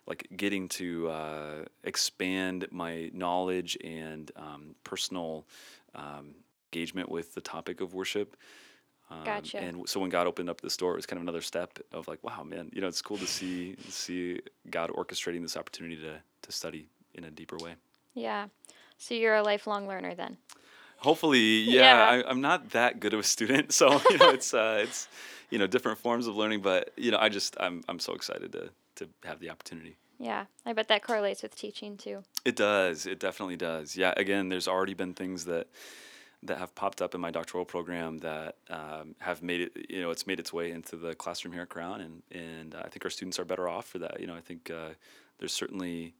like 0.06 0.26
getting 0.36 0.68
to 0.68 1.08
uh, 1.08 1.64
expand 1.84 2.66
my 2.70 3.10
knowledge 3.12 3.76
and 3.84 4.32
um, 4.36 4.74
personal 4.82 5.44
um, 5.94 6.34
engagement 6.72 7.08
with 7.10 7.34
the 7.34 7.40
topic 7.40 7.80
of 7.80 7.94
worship. 7.94 8.36
Um, 9.10 9.24
Gotcha. 9.24 9.58
And 9.58 9.88
so 9.88 10.00
when 10.00 10.10
God 10.10 10.26
opened 10.26 10.50
up 10.50 10.60
this 10.60 10.76
door, 10.76 10.92
it 10.92 10.96
was 10.96 11.06
kind 11.06 11.18
of 11.18 11.22
another 11.22 11.40
step 11.40 11.78
of 11.92 12.08
like, 12.08 12.22
wow, 12.22 12.42
man, 12.42 12.70
you 12.74 12.80
know, 12.80 12.88
it's 12.88 13.00
cool 13.02 13.18
to 13.18 13.26
see 13.38 13.76
see 13.88 14.40
God 14.70 14.90
orchestrating 14.90 15.42
this 15.42 15.56
opportunity 15.56 15.96
to 15.96 16.18
to 16.42 16.52
study 16.52 16.88
in 17.14 17.24
a 17.24 17.30
deeper 17.30 17.56
way. 17.56 17.74
Yeah. 18.14 18.48
So 18.98 19.14
you're 19.14 19.36
a 19.36 19.42
lifelong 19.42 19.86
learner 19.86 20.14
then. 20.14 20.36
Hopefully, 20.98 21.38
yeah. 21.60 21.82
Yeah. 21.82 22.22
I, 22.26 22.30
I'm 22.30 22.40
not 22.40 22.70
that 22.70 23.00
good 23.00 23.14
of 23.14 23.20
a 23.20 23.24
student, 23.24 23.72
so 23.80 24.00
you 24.10 24.18
know, 24.18 24.30
it's 24.30 24.52
uh, 24.54 24.80
it's 24.82 25.08
you 25.50 25.58
know 25.58 25.66
different 25.66 25.98
forms 25.98 26.26
of 26.26 26.36
learning, 26.36 26.60
but 26.60 26.92
you 26.96 27.10
know, 27.10 27.18
I 27.18 27.28
just 27.28 27.56
I'm 27.60 27.82
I'm 27.88 27.98
so 27.98 28.12
excited 28.14 28.52
to 28.52 28.70
to 28.96 29.08
have 29.24 29.40
the 29.40 29.50
opportunity. 29.50 29.96
Yeah. 30.20 30.46
I 30.66 30.72
bet 30.72 30.88
that 30.88 31.04
correlates 31.04 31.42
with 31.44 31.54
teaching 31.54 31.96
too. 31.96 32.24
It 32.44 32.56
does. 32.56 33.06
It 33.06 33.20
definitely 33.20 33.54
does. 33.56 33.96
Yeah. 33.96 34.12
Again, 34.16 34.48
there's 34.48 34.66
already 34.66 34.94
been 34.94 35.14
things 35.14 35.44
that 35.44 35.68
that 36.42 36.58
have 36.58 36.74
popped 36.74 37.00
up 37.02 37.14
in 37.14 37.20
my 37.20 37.30
doctoral 37.30 37.64
program 37.64 38.18
that 38.18 38.56
um, 38.70 39.14
have 39.20 39.42
made 39.42 39.60
it. 39.60 39.86
You 39.88 40.00
know, 40.02 40.10
it's 40.10 40.26
made 40.26 40.40
its 40.40 40.52
way 40.52 40.72
into 40.72 40.96
the 40.96 41.14
classroom 41.14 41.52
here 41.52 41.62
at 41.62 41.68
Crown, 41.68 42.00
and 42.00 42.22
and 42.32 42.74
I 42.74 42.88
think 42.88 43.04
our 43.04 43.10
students 43.10 43.38
are 43.38 43.44
better 43.44 43.68
off 43.68 43.86
for 43.86 43.98
that. 44.00 44.20
You 44.20 44.26
know, 44.26 44.34
I 44.34 44.40
think 44.40 44.70
uh, 44.70 44.90
there's 45.38 45.52
certainly 45.52 46.14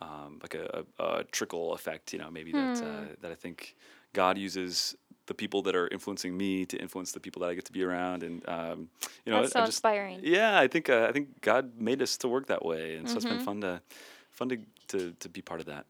um, 0.00 0.38
like 0.42 0.54
a, 0.54 0.84
a, 1.00 1.04
a 1.04 1.24
trickle 1.24 1.72
effect. 1.74 2.12
You 2.12 2.20
know, 2.20 2.30
maybe 2.30 2.52
that 2.52 2.78
Hmm. 2.78 2.84
uh, 2.84 3.04
that 3.22 3.32
I 3.32 3.34
think 3.34 3.74
God 4.12 4.38
uses 4.38 4.96
the 5.26 5.34
people 5.34 5.62
that 5.62 5.76
are 5.76 5.86
influencing 5.88 6.36
me 6.36 6.66
to 6.66 6.76
influence 6.76 7.12
the 7.12 7.20
people 7.20 7.40
that 7.42 7.50
I 7.50 7.54
get 7.54 7.64
to 7.66 7.72
be 7.72 7.82
around, 7.84 8.22
and 8.22 8.46
um, 8.48 8.88
you 9.24 9.32
know, 9.32 9.42
That's 9.42 9.54
I 9.54 9.60
so 9.60 9.66
just 9.66 9.78
inspiring. 9.78 10.20
yeah, 10.22 10.58
I 10.58 10.66
think 10.66 10.88
uh, 10.88 11.06
I 11.08 11.12
think 11.12 11.40
God 11.40 11.80
made 11.80 12.02
us 12.02 12.16
to 12.18 12.28
work 12.28 12.46
that 12.46 12.64
way, 12.64 12.96
and 12.96 13.08
so 13.08 13.16
it's 13.16 13.26
been 13.26 13.38
Mhm. 13.38 13.44
fun 13.44 13.60
to 13.60 13.82
fun 14.30 14.48
to, 14.48 14.58
to 14.88 15.12
to 15.12 15.28
be 15.28 15.42
part 15.42 15.60
of 15.60 15.66
that. 15.66 15.86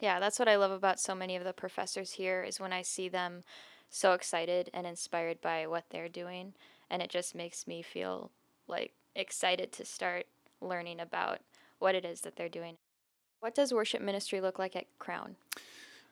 Yeah, 0.00 0.20
that's 0.20 0.38
what 0.38 0.48
I 0.48 0.56
love 0.56 0.70
about 0.70 1.00
so 1.00 1.14
many 1.14 1.36
of 1.36 1.44
the 1.44 1.52
professors 1.52 2.12
here 2.12 2.42
is 2.44 2.60
when 2.60 2.72
I 2.72 2.82
see 2.82 3.08
them 3.08 3.42
so 3.90 4.12
excited 4.12 4.70
and 4.72 4.86
inspired 4.86 5.40
by 5.40 5.66
what 5.66 5.84
they're 5.90 6.08
doing 6.08 6.54
and 6.90 7.02
it 7.02 7.10
just 7.10 7.34
makes 7.34 7.66
me 7.66 7.82
feel 7.82 8.30
like 8.68 8.92
excited 9.16 9.72
to 9.72 9.84
start 9.84 10.26
learning 10.60 11.00
about 11.00 11.40
what 11.78 11.94
it 11.94 12.04
is 12.04 12.20
that 12.20 12.36
they're 12.36 12.48
doing. 12.48 12.76
What 13.40 13.54
does 13.54 13.72
worship 13.72 14.00
ministry 14.00 14.40
look 14.40 14.58
like 14.58 14.76
at 14.76 14.86
Crown? 14.98 15.36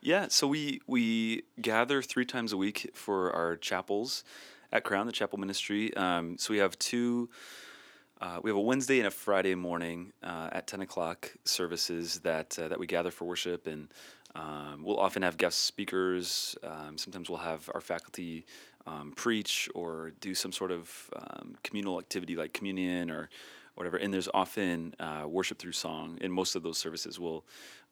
Yeah, 0.01 0.27
so 0.29 0.47
we 0.47 0.81
we 0.87 1.43
gather 1.61 2.03
three 2.03 2.25
times 2.25 2.53
a 2.53 2.57
week 2.57 2.91
for 2.95 3.33
our 3.33 3.57
chapels 3.57 4.25
at 4.73 4.85
Crown, 4.85 5.07
the 5.07 5.13
chapel 5.13 5.39
ministry. 5.39 5.95
Um, 5.97 6.39
so 6.39 6.53
we 6.53 6.59
have 6.59 6.79
two. 6.79 7.29
Uh, 8.21 8.41
we 8.43 8.49
have 8.51 8.57
a 8.57 8.61
Wednesday 8.61 8.99
and 8.99 9.07
a 9.09 9.11
Friday 9.11 9.55
morning 9.55 10.13
uh, 10.23 10.49
at 10.53 10.67
ten 10.67 10.81
o'clock 10.81 11.33
services 11.45 12.21
that 12.21 12.59
uh, 12.59 12.69
that 12.69 12.79
we 12.79 12.87
gather 12.87 13.11
for 13.11 13.25
worship, 13.25 13.67
and 13.67 13.89
um, 14.35 14.83
we'll 14.85 14.99
often 15.01 15.23
have 15.23 15.37
guest 15.39 15.65
speakers. 15.65 16.57
Um, 16.63 16.99
sometimes 16.99 17.29
we'll 17.29 17.39
have 17.39 17.69
our 17.75 17.81
faculty 17.81 18.47
um, 18.87 19.13
preach 19.17 19.69
or 19.75 20.13
do 20.21 20.35
some 20.35 20.53
sort 20.53 20.71
of 20.71 21.11
um, 21.17 21.57
communal 21.65 21.99
activity 21.99 22.37
like 22.37 22.53
communion 22.53 23.11
or 23.11 23.29
whatever. 23.77 23.97
And 23.97 24.13
there's 24.13 24.29
often 24.35 24.95
uh, 24.99 25.25
worship 25.29 25.59
through 25.59 25.73
song. 25.73 26.19
In 26.21 26.33
most 26.33 26.57
of 26.57 26.63
those 26.63 26.79
services, 26.79 27.21
we'll 27.21 27.45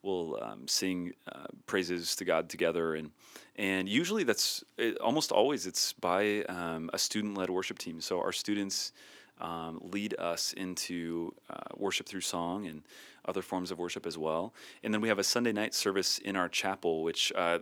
we'll 0.03 0.37
um, 0.43 0.67
sing 0.67 1.13
uh, 1.31 1.45
praises 1.65 2.15
to 2.17 2.25
God 2.25 2.49
together, 2.49 2.95
and 2.95 3.11
and 3.55 3.87
usually 3.87 4.23
that's 4.23 4.63
it, 4.77 4.97
almost 4.97 5.31
always 5.31 5.65
it's 5.65 5.93
by 5.93 6.43
um, 6.49 6.89
a 6.93 6.97
student-led 6.97 7.49
worship 7.49 7.77
team. 7.77 8.01
So 8.01 8.19
our 8.19 8.33
students 8.33 8.91
um, 9.39 9.79
lead 9.81 10.15
us 10.19 10.53
into 10.53 11.33
uh, 11.49 11.75
worship 11.77 12.07
through 12.07 12.21
song 12.21 12.67
and 12.67 12.83
other 13.25 13.41
forms 13.41 13.71
of 13.71 13.79
worship 13.79 14.05
as 14.05 14.17
well. 14.17 14.53
And 14.83 14.93
then 14.93 15.01
we 15.01 15.07
have 15.07 15.19
a 15.19 15.23
Sunday 15.23 15.51
night 15.51 15.73
service 15.73 16.17
in 16.17 16.35
our 16.35 16.49
chapel, 16.49 17.03
which. 17.03 17.31
Uh, 17.35 17.59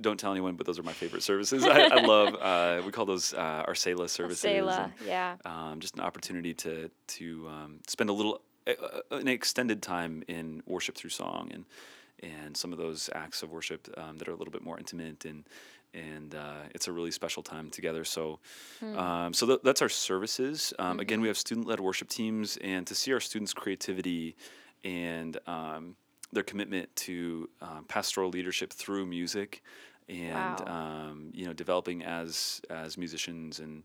don't 0.00 0.18
tell 0.18 0.32
anyone, 0.32 0.54
but 0.54 0.66
those 0.66 0.78
are 0.78 0.82
my 0.82 0.92
favorite 0.92 1.22
services. 1.22 1.64
I, 1.64 1.82
I 1.82 2.00
love. 2.02 2.36
Uh, 2.40 2.80
we 2.84 2.90
call 2.90 3.04
those 3.04 3.34
uh, 3.34 3.64
our 3.66 3.74
Selah 3.74 4.08
services. 4.08 4.40
Selah, 4.40 4.92
yeah. 5.06 5.36
um, 5.44 5.78
just 5.78 5.94
an 5.94 6.00
opportunity 6.00 6.54
to 6.54 6.90
to 7.18 7.48
um, 7.48 7.80
spend 7.86 8.08
a 8.08 8.12
little 8.12 8.40
uh, 8.66 8.72
uh, 8.82 9.16
an 9.16 9.28
extended 9.28 9.82
time 9.82 10.22
in 10.26 10.62
worship 10.66 10.94
through 10.96 11.10
song 11.10 11.50
and 11.52 11.64
and 12.22 12.56
some 12.56 12.72
of 12.72 12.78
those 12.78 13.10
acts 13.14 13.42
of 13.42 13.50
worship 13.50 13.88
um, 13.96 14.18
that 14.18 14.28
are 14.28 14.32
a 14.32 14.36
little 14.36 14.52
bit 14.52 14.62
more 14.62 14.78
intimate 14.78 15.24
and 15.24 15.44
and 15.92 16.34
uh, 16.34 16.62
it's 16.74 16.88
a 16.88 16.92
really 16.92 17.10
special 17.10 17.42
time 17.42 17.70
together. 17.70 18.04
So 18.04 18.38
um, 18.96 19.32
so 19.34 19.46
th- 19.46 19.60
that's 19.64 19.82
our 19.82 19.88
services. 19.88 20.72
Um, 20.78 21.00
Again, 21.00 21.20
we 21.20 21.28
have 21.28 21.38
student 21.38 21.66
led 21.66 21.80
worship 21.80 22.08
teams, 22.08 22.56
and 22.58 22.86
to 22.86 22.94
see 22.94 23.12
our 23.12 23.20
students' 23.20 23.52
creativity 23.52 24.36
and 24.84 25.36
um, 25.46 25.96
their 26.32 26.42
commitment 26.42 26.94
to 26.94 27.48
um, 27.60 27.84
pastoral 27.88 28.30
leadership 28.30 28.72
through 28.72 29.06
music 29.06 29.62
and 30.10 30.60
Wow. 30.60 31.08
um, 31.08 31.30
you 31.32 31.46
know 31.46 31.52
developing 31.52 32.02
as 32.04 32.60
as 32.68 32.98
musicians 32.98 33.60
and 33.60 33.84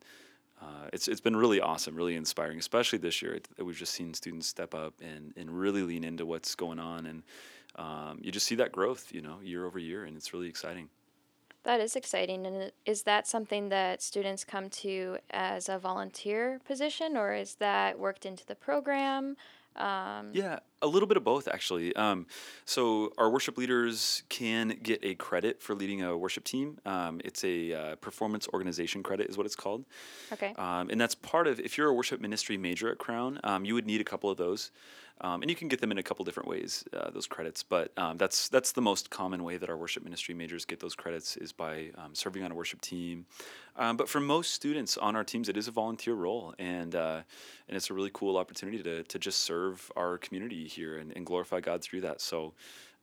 uh, 0.62 0.88
it's 0.94 1.08
it's 1.08 1.22
been 1.22 1.36
really 1.36 1.60
awesome, 1.60 1.96
really 1.96 2.16
inspiring, 2.16 2.58
especially 2.58 2.98
this 2.98 3.22
year. 3.22 3.36
It, 3.36 3.48
we've 3.64 3.76
just 3.76 3.94
seen 3.94 4.14
students 4.14 4.48
step 4.48 4.74
up 4.74 4.94
and, 5.02 5.34
and 5.36 5.50
really 5.50 5.84
lean 5.84 6.04
into 6.04 6.26
what's 6.26 6.56
going 6.56 6.80
on, 6.80 7.06
and 7.06 7.24
um, 7.76 8.20
you 8.22 8.32
just 8.32 8.46
see 8.46 8.56
that 8.56 8.72
growth, 8.72 9.12
you 9.14 9.22
know, 9.22 9.40
year 9.44 9.66
over 9.66 9.78
year, 9.80 10.06
and 10.06 10.16
it's 10.16 10.34
really 10.34 10.48
exciting. 10.48 10.90
That 11.64 11.82
is 11.82 11.96
exciting. 11.96 12.46
And 12.46 12.72
is 12.86 13.04
that 13.04 13.28
something 13.28 13.70
that 13.70 14.02
students 14.02 14.44
come 14.44 14.70
to 14.70 15.18
as 15.32 15.68
a 15.68 15.80
volunteer 15.80 16.62
position 16.64 17.18
or 17.18 17.34
is 17.34 17.56
that 17.56 17.98
worked 17.98 18.24
into 18.26 18.46
the 18.46 18.54
program? 18.54 19.36
Um, 19.76 20.30
Yeah, 20.32 20.60
a 20.82 20.88
little 20.88 21.08
bit 21.08 21.18
of 21.18 21.24
both 21.24 21.48
actually. 21.48 21.96
Um, 21.96 22.28
so 22.66 23.12
our 23.18 23.30
worship 23.30 23.58
leaders 23.58 24.24
can 24.30 24.78
get 24.82 25.00
a 25.04 25.16
credit 25.16 25.62
for 25.62 25.76
leading 25.76 26.02
a 26.04 26.18
worship 26.18 26.44
team. 26.44 26.78
Um, 26.86 27.22
it's 27.24 27.44
a 27.44 27.74
uh, 27.74 27.96
performance 27.96 28.48
organization 28.54 29.04
credit, 29.04 29.30
is 29.30 29.38
what 29.38 29.46
it's 29.46 29.56
called. 29.56 29.86
Okay. 30.34 30.54
Um, 30.58 30.90
and 30.90 31.00
that's 31.00 31.16
part 31.16 31.48
of, 31.48 31.60
if 31.60 31.78
you're 31.78 31.90
a 31.90 31.94
worship 31.94 32.22
ministry 32.22 32.58
major 32.58 32.90
at 32.90 32.98
Crown, 32.98 33.40
um, 33.44 33.66
you 33.66 33.74
would 33.74 33.86
need 33.86 34.02
a 34.02 34.06
couple 34.06 34.30
of 34.30 34.38
those. 34.38 34.72
Um, 35.22 35.42
and 35.42 35.50
you 35.50 35.56
can 35.56 35.70
get 35.70 35.80
them 35.80 35.92
in 35.92 35.98
a 35.98 36.04
couple 36.04 36.26
different 36.26 36.50
ways, 36.50 36.84
uh, 36.92 37.10
those 37.10 37.26
credits. 37.26 37.64
But 37.64 37.92
um, 37.98 38.18
that's 38.18 38.50
that's 38.50 38.74
the 38.74 38.82
most 38.82 39.10
common 39.10 39.46
way 39.46 39.56
that 39.56 39.70
our 39.70 39.78
worship 39.78 40.04
ministry 40.04 40.36
majors 40.36 40.66
get 40.66 40.82
those 40.82 40.94
credits 40.94 41.38
is 41.38 41.54
by 41.54 41.92
um, 41.98 42.14
serving 42.14 42.44
on 42.44 42.52
a 42.52 42.56
worship 42.56 42.82
team. 42.82 43.26
Um, 43.78 43.96
but 43.96 44.10
for 44.10 44.20
most 44.20 44.52
students 44.52 44.98
on 44.98 45.16
our 45.16 45.24
teams, 45.24 45.48
it 45.48 45.56
is 45.56 45.70
a 45.70 45.72
volunteer 45.72 46.16
role, 46.16 46.54
and 46.60 46.96
uh, 46.96 47.22
and 47.68 47.78
it's 47.78 47.90
a 47.90 47.94
really 47.94 48.12
cool 48.14 48.36
opportunity 48.36 48.84
to 48.84 49.04
to 49.04 49.18
just 49.18 49.42
serve 49.42 49.90
our 49.96 50.18
community 50.18 50.65
here 50.66 50.98
and, 50.98 51.12
and 51.16 51.26
glorify 51.26 51.60
God 51.62 51.82
through 51.82 52.02
that. 52.02 52.22
So, 52.22 52.54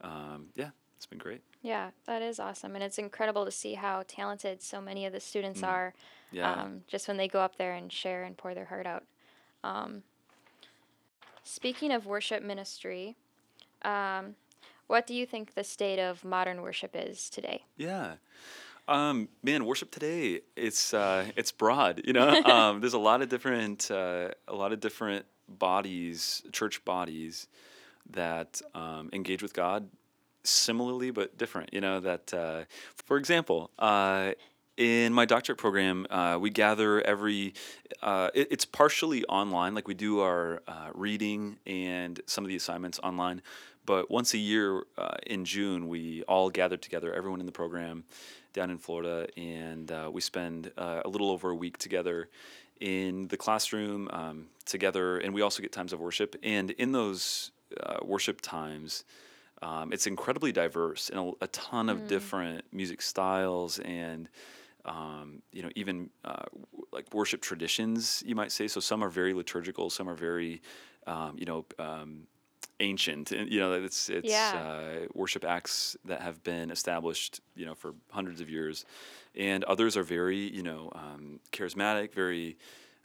um, 0.01 0.47
yeah, 0.55 0.71
it's 0.97 1.07
been 1.07 1.19
great. 1.19 1.43
Yeah, 1.63 1.91
that 2.07 2.23
is 2.23 2.41
awesome. 2.41 2.75
And 2.75 2.83
it's 2.83 2.99
incredible 2.99 3.45
to 3.45 3.51
see 3.51 3.75
how 3.75 4.03
talented 4.09 4.63
so 4.63 4.81
many 4.81 5.07
of 5.07 5.13
the 5.13 5.21
students 5.21 5.61
Mm. 5.61 5.69
are 5.69 5.95
Yeah. 6.33 6.53
um, 6.63 6.83
just 6.89 7.09
when 7.09 7.17
they 7.17 7.29
go 7.29 7.41
up 7.41 7.57
there 7.57 7.75
and 7.75 7.93
share 7.93 8.25
and 8.25 8.37
pour 8.37 8.55
their 8.55 8.65
heart 8.67 8.87
out. 8.87 9.05
Um, 9.63 10.03
speaking 11.45 11.93
of 11.93 12.07
worship 12.07 12.43
ministry, 12.43 13.17
um, 13.83 14.37
what 14.87 15.07
do 15.07 15.15
you 15.15 15.27
think 15.27 15.55
the 15.55 15.65
state 15.65 15.99
of 15.99 16.25
modern 16.25 16.63
worship 16.63 16.91
is 16.95 17.31
today? 17.31 17.65
Yeah. 17.77 18.15
Um, 18.89 19.29
man, 19.43 19.65
worship 19.65 19.91
today 19.93 20.41
it's 20.57 20.93
uh, 20.93 21.27
it's 21.37 21.53
broad. 21.53 22.03
You 22.05 22.13
know, 22.13 22.43
um, 22.45 22.81
there's 22.81 22.95
a 22.95 22.99
lot 22.99 23.23
of 23.23 23.29
different 23.29 23.91
uh, 23.91 24.31
a 24.49 24.55
lot 24.55 24.73
of 24.73 24.81
different 24.81 25.25
bodies, 25.49 26.43
church 26.53 26.85
bodies 26.85 27.49
that 28.11 28.61
um, 28.75 29.11
engage 29.13 29.43
with 29.43 29.55
God 29.55 29.89
similarly 30.45 31.11
but 31.11 31.39
different. 31.39 31.73
You 31.73 31.81
know 31.81 32.01
that, 32.01 32.33
uh, 32.35 32.65
for 33.07 33.17
example. 33.17 33.71
Uh, 33.79 34.33
in 34.79 35.13
my 35.13 35.27
doctorate 35.27 35.59
program, 35.59 36.07
uh, 36.09 36.39
we 36.41 36.51
gather 36.51 37.03
every. 37.03 37.55
Uh, 38.01 38.31
it, 38.35 38.49
it's 38.51 38.65
partially 38.65 39.23
online, 39.27 39.75
like 39.75 39.87
we 39.87 39.95
do 39.95 40.21
our 40.21 40.63
uh, 40.67 40.89
reading 40.95 41.59
and 41.67 42.21
some 42.27 42.43
of 42.43 42.49
the 42.49 42.57
assignments 42.57 42.99
online. 43.01 43.43
But 43.85 44.11
once 44.11 44.35
a 44.35 44.39
year 44.39 44.85
uh, 44.97 45.17
in 45.27 45.45
June, 45.45 45.89
we 45.89 46.23
all 46.25 46.51
gather 46.51 46.77
together, 46.77 47.13
everyone 47.13 47.41
in 47.41 47.47
the 47.47 47.53
program 47.53 48.05
down 48.53 48.71
in 48.71 48.79
Florida, 48.79 49.27
and 49.37 49.91
uh, 49.91 50.11
we 50.13 50.21
spend 50.21 50.71
uh, 50.77 51.03
a 51.05 51.09
little 51.09 51.31
over 51.31 51.51
a 51.51 51.55
week 51.55 51.79
together 51.79 52.29
in 52.81 53.29
the 53.29 53.37
classroom 53.37 54.09
um, 54.13 54.47
together. 54.67 55.19
And 55.19 55.35
we 55.35 55.43
also 55.43 55.63
get 55.63 55.73
times 55.73 55.93
of 55.93 56.01
worship. 56.01 56.37
And 56.43 56.71
in 56.73 56.93
those 56.93 57.51
uh, 57.83 57.97
worship 58.03 58.41
times, 58.41 59.05
um, 59.63 59.93
it's 59.93 60.07
incredibly 60.07 60.53
diverse 60.53 61.09
and 61.09 61.19
a, 61.41 61.45
a 61.45 61.47
ton 61.49 61.89
of 61.89 62.09
different 62.09 62.65
music 62.73 63.01
styles 63.01 63.79
and 63.79 64.29
um, 64.85 65.41
you 65.53 65.63
know 65.63 65.71
even 65.77 66.11
uh, 66.25 66.43
w- 66.53 66.87
like 66.93 67.07
worship 67.15 67.41
traditions 67.41 68.23
you 68.27 68.35
might 68.35 68.51
say 68.51 68.67
so 68.67 68.81
some 68.81 69.05
are 69.05 69.09
very 69.09 69.33
liturgical 69.33 69.89
some 69.89 70.09
are 70.09 70.17
very 70.17 70.61
um, 71.07 71.37
you 71.39 71.47
know 71.47 71.65
um, 71.79 72.27
ancient 72.83 73.33
and 73.33 73.51
you 73.51 73.61
know 73.61 73.73
it's 73.73 74.09
it's 74.09 74.29
Yeah. 74.29 74.53
uh, 74.55 75.07
worship 75.15 75.45
acts 75.45 75.97
that 76.05 76.21
have 76.21 76.43
been 76.43 76.71
established 76.71 77.41
you 77.55 77.65
know 77.67 77.75
for 77.75 77.95
hundreds 78.11 78.41
of 78.41 78.49
years 78.51 78.85
and 79.35 79.65
others 79.65 79.97
are 79.97 80.03
very 80.03 80.43
you 80.59 80.63
know 80.63 80.91
um, 80.95 81.41
charismatic 81.53 82.13
very 82.15 82.57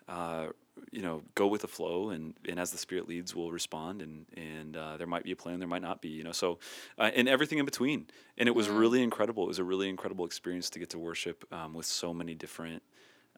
uh, 0.08 0.48
you 0.92 1.02
know, 1.02 1.24
go 1.36 1.48
with 1.48 1.62
the 1.62 1.68
flow, 1.68 2.10
and, 2.12 2.34
and 2.48 2.60
as 2.60 2.72
the 2.72 2.78
Spirit 2.78 3.08
leads, 3.08 3.36
we'll 3.36 3.52
respond. 3.52 4.02
And 4.02 4.26
and 4.38 4.78
uh, 4.78 4.98
there 4.98 5.08
might 5.08 5.24
be 5.24 5.32
a 5.32 5.36
plan, 5.36 5.60
there 5.60 5.68
might 5.68 5.82
not 5.82 6.02
be, 6.02 6.10
you 6.10 6.24
know. 6.24 6.32
So, 6.32 6.60
uh, 6.98 7.12
and 7.16 7.28
everything 7.28 7.58
in 7.58 7.66
between. 7.66 8.08
And 8.38 8.48
it 8.48 8.56
was 8.56 8.70
really 8.70 9.02
incredible. 9.02 9.44
It 9.44 9.48
was 9.48 9.60
a 9.60 9.64
really 9.64 9.90
incredible 9.90 10.26
experience 10.26 10.70
to 10.72 10.80
get 10.80 10.90
to 10.92 11.00
worship 11.00 11.46
um, 11.52 11.74
with 11.74 11.86
so 11.86 12.14
many 12.14 12.36
different 12.36 12.84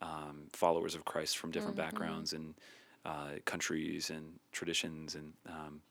um, 0.02 0.48
followers 0.52 0.96
of 0.96 1.06
Christ 1.06 1.38
from 1.38 1.52
different 1.52 1.78
backgrounds 1.78 2.34
and 2.34 2.56
uh, 3.06 3.40
countries 3.46 4.10
and 4.10 4.40
traditions. 4.52 5.16
And 5.16 5.34
um, 5.48 5.82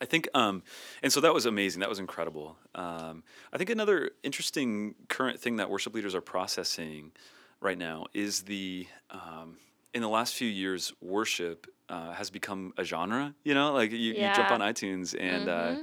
I 0.00 0.04
think, 0.04 0.28
um, 0.34 0.62
and 1.02 1.12
so 1.12 1.20
that 1.20 1.34
was 1.34 1.46
amazing. 1.46 1.80
That 1.80 1.88
was 1.88 1.98
incredible. 1.98 2.56
Um, 2.74 3.24
I 3.52 3.58
think 3.58 3.70
another 3.70 4.10
interesting 4.22 4.94
current 5.08 5.40
thing 5.40 5.56
that 5.56 5.70
worship 5.70 5.94
leaders 5.94 6.14
are 6.14 6.20
processing 6.20 7.12
right 7.60 7.78
now 7.78 8.06
is 8.14 8.42
the 8.42 8.86
um, 9.10 9.56
in 9.94 10.02
the 10.02 10.08
last 10.08 10.34
few 10.34 10.48
years, 10.48 10.92
worship 11.00 11.66
uh, 11.88 12.12
has 12.12 12.30
become 12.30 12.72
a 12.76 12.84
genre. 12.84 13.34
You 13.42 13.54
know, 13.54 13.72
like 13.72 13.90
you, 13.90 13.98
you 13.98 14.34
jump 14.34 14.50
on 14.50 14.60
iTunes 14.60 15.14
and. 15.18 15.48
Uh, 15.48 15.76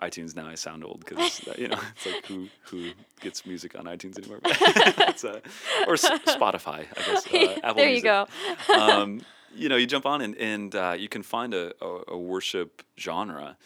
iTunes 0.00 0.36
now 0.36 0.46
I 0.46 0.54
sound 0.54 0.84
old 0.84 1.00
because 1.04 1.40
you 1.58 1.68
know 1.68 1.78
it's 1.96 2.06
like 2.06 2.24
who 2.26 2.48
who 2.70 2.90
gets 3.20 3.44
music 3.46 3.78
on 3.78 3.84
iTunes 3.86 4.16
anymore? 4.18 4.40
it's, 4.44 5.24
uh, 5.24 5.40
or 5.86 5.94
S- 5.94 6.08
Spotify, 6.26 6.86
I 6.96 7.02
guess. 7.06 7.26
Uh, 7.26 7.56
Apple 7.62 7.74
there 7.76 7.86
you 7.88 8.02
Music 8.02 8.04
go. 8.04 8.26
um, 8.74 9.20
you 9.54 9.68
know, 9.68 9.76
you 9.76 9.86
jump 9.86 10.06
on 10.06 10.20
and, 10.20 10.36
and 10.36 10.74
uh, 10.74 10.94
you 10.96 11.08
can 11.08 11.22
find 11.22 11.54
a, 11.54 11.72
a, 11.82 11.90
a 12.08 12.18
worship 12.18 12.82
genre. 12.98 13.56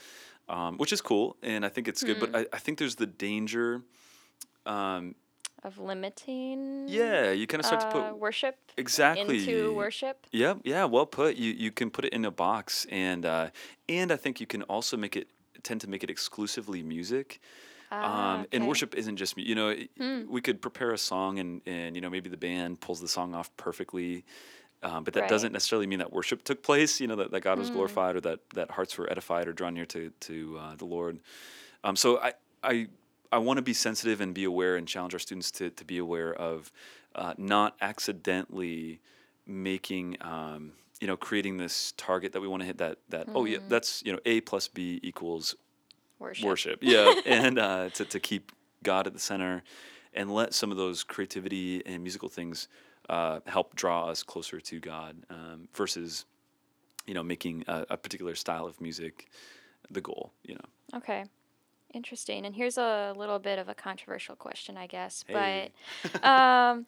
um, 0.49 0.77
which 0.79 0.93
is 0.93 1.01
cool, 1.01 1.37
and 1.43 1.65
I 1.65 1.69
think 1.69 1.89
it's 1.89 2.03
good. 2.05 2.19
But 2.21 2.35
I, 2.35 2.47
I 2.53 2.59
think 2.59 2.79
there's 2.79 2.97
the 2.97 3.07
danger. 3.07 3.83
Um, 4.67 5.15
Of 5.65 5.79
limiting 5.79 6.89
yeah, 6.89 7.31
you 7.33 7.47
kind 7.47 7.61
of 7.61 7.67
start 7.67 7.81
to 7.83 7.87
uh, 7.89 7.93
put 8.11 8.19
worship 8.19 8.57
exactly 8.77 9.39
into 9.39 9.75
worship. 9.75 10.27
Yep, 10.33 10.59
yeah, 10.65 10.85
well 10.85 11.07
put. 11.07 11.37
You 11.37 11.53
you 11.53 11.71
can 11.71 11.91
put 11.91 12.05
it 12.05 12.13
in 12.13 12.25
a 12.25 12.31
box, 12.31 12.87
and 12.91 13.25
uh, 13.27 13.49
and 13.89 14.11
I 14.13 14.17
think 14.17 14.41
you 14.41 14.47
can 14.47 14.63
also 14.69 14.97
make 14.97 15.17
it 15.17 15.29
tend 15.63 15.81
to 15.83 15.89
make 15.89 16.03
it 16.05 16.11
exclusively 16.11 16.83
music. 16.83 17.41
Ah, 17.91 18.45
Um, 18.45 18.47
and 18.53 18.67
worship 18.67 18.95
isn't 18.95 19.17
just 19.17 19.37
you 19.39 19.55
know 19.55 19.77
Hmm. 19.99 20.25
we 20.27 20.41
could 20.41 20.63
prepare 20.63 20.93
a 20.93 20.99
song 20.99 21.39
and 21.39 21.63
and 21.67 21.95
you 21.97 22.03
know 22.03 22.11
maybe 22.11 22.31
the 22.31 22.37
band 22.37 22.81
pulls 22.81 23.01
the 23.01 23.09
song 23.09 23.35
off 23.35 23.55
perfectly, 23.57 24.25
um, 24.83 25.05
but 25.05 25.15
that 25.15 25.27
Right. 25.27 25.29
doesn't 25.29 25.53
necessarily 25.53 25.87
mean 25.87 26.01
that 26.01 26.13
worship 26.13 26.45
took 26.45 26.63
place. 26.63 27.01
You 27.01 27.09
know 27.09 27.17
that, 27.17 27.31
that 27.33 27.43
God 27.43 27.59
was 27.59 27.71
Hmm. 27.71 27.71
glorified 27.71 28.17
or 28.17 28.21
that 28.23 28.41
that 28.55 28.73
hearts 28.73 28.99
were 28.99 29.11
edified 29.11 29.49
or 29.49 29.53
drawn 29.53 29.75
near 29.75 29.87
to 29.87 30.11
to 30.11 30.59
uh, 30.59 30.77
the 30.77 30.87
Lord. 30.87 31.21
Um, 31.85 31.97
so 31.97 32.19
I 32.21 32.35
I 32.63 32.89
I 33.31 33.39
want 33.39 33.59
to 33.59 33.63
be 33.63 33.73
sensitive 33.75 34.21
and 34.21 34.35
be 34.35 34.45
aware 34.45 34.77
and 34.77 34.87
challenge 34.87 35.15
our 35.15 35.21
students 35.21 35.51
to 35.53 35.71
to 35.71 35.85
be 35.85 35.99
aware 35.99 36.33
of 36.35 36.73
uh, 37.15 37.35
not 37.39 37.77
accidentally 37.81 39.01
making 39.47 40.17
um, 40.21 40.73
you 41.03 41.07
know 41.07 41.17
creating 41.17 41.59
this 41.59 41.93
target 41.97 42.33
that 42.33 42.41
we 42.41 42.49
want 42.49 42.63
to 42.63 42.67
hit 42.67 42.79
that 42.79 42.97
that 43.11 43.27
oh 43.35 43.45
yeah 43.45 43.59
that's 43.69 44.03
you 44.07 44.13
know 44.13 44.19
a 44.25 44.41
plus 44.43 44.69
b 44.69 45.01
equals 45.03 45.55
Worship. 46.19 46.45
worship 46.45 46.79
yeah 46.81 47.13
and 47.27 47.59
uh, 47.59 47.91
to, 47.91 48.05
to 48.05 48.21
keep 48.21 48.53
god 48.83 49.07
at 49.07 49.13
the 49.13 49.19
center 49.19 49.63
and 50.15 50.33
let 50.33 50.55
some 50.55 50.71
of 50.71 50.77
those 50.77 51.03
creativity 51.03 51.85
and 51.85 52.03
musical 52.03 52.29
things 52.29 52.69
uh, 53.11 53.41
help 53.47 53.75
draw 53.75 54.07
us 54.07 54.23
closer 54.23 54.61
to 54.61 54.79
god 54.79 55.17
um, 55.29 55.69
versus 55.75 56.25
you 57.07 57.15
know 57.15 57.23
making 57.23 57.65
a, 57.67 57.85
a 57.91 57.97
particular 57.97 58.37
style 58.37 58.67
of 58.67 58.81
music 58.81 59.29
the 59.91 60.01
goal 60.01 60.33
you 60.45 60.55
know 60.55 60.69
Okay. 60.95 61.25
Interesting. 61.95 62.47
And 62.47 62.55
here's 62.55 62.79
a 62.79 63.15
little 63.17 63.39
bit 63.39 63.59
of 63.59 63.69
a 63.69 63.75
controversial 63.75 64.35
question, 64.35 64.77
I 64.77 64.87
guess. 64.87 65.25
Hey. 65.27 65.73
But 66.03 66.25
um, 66.25 66.87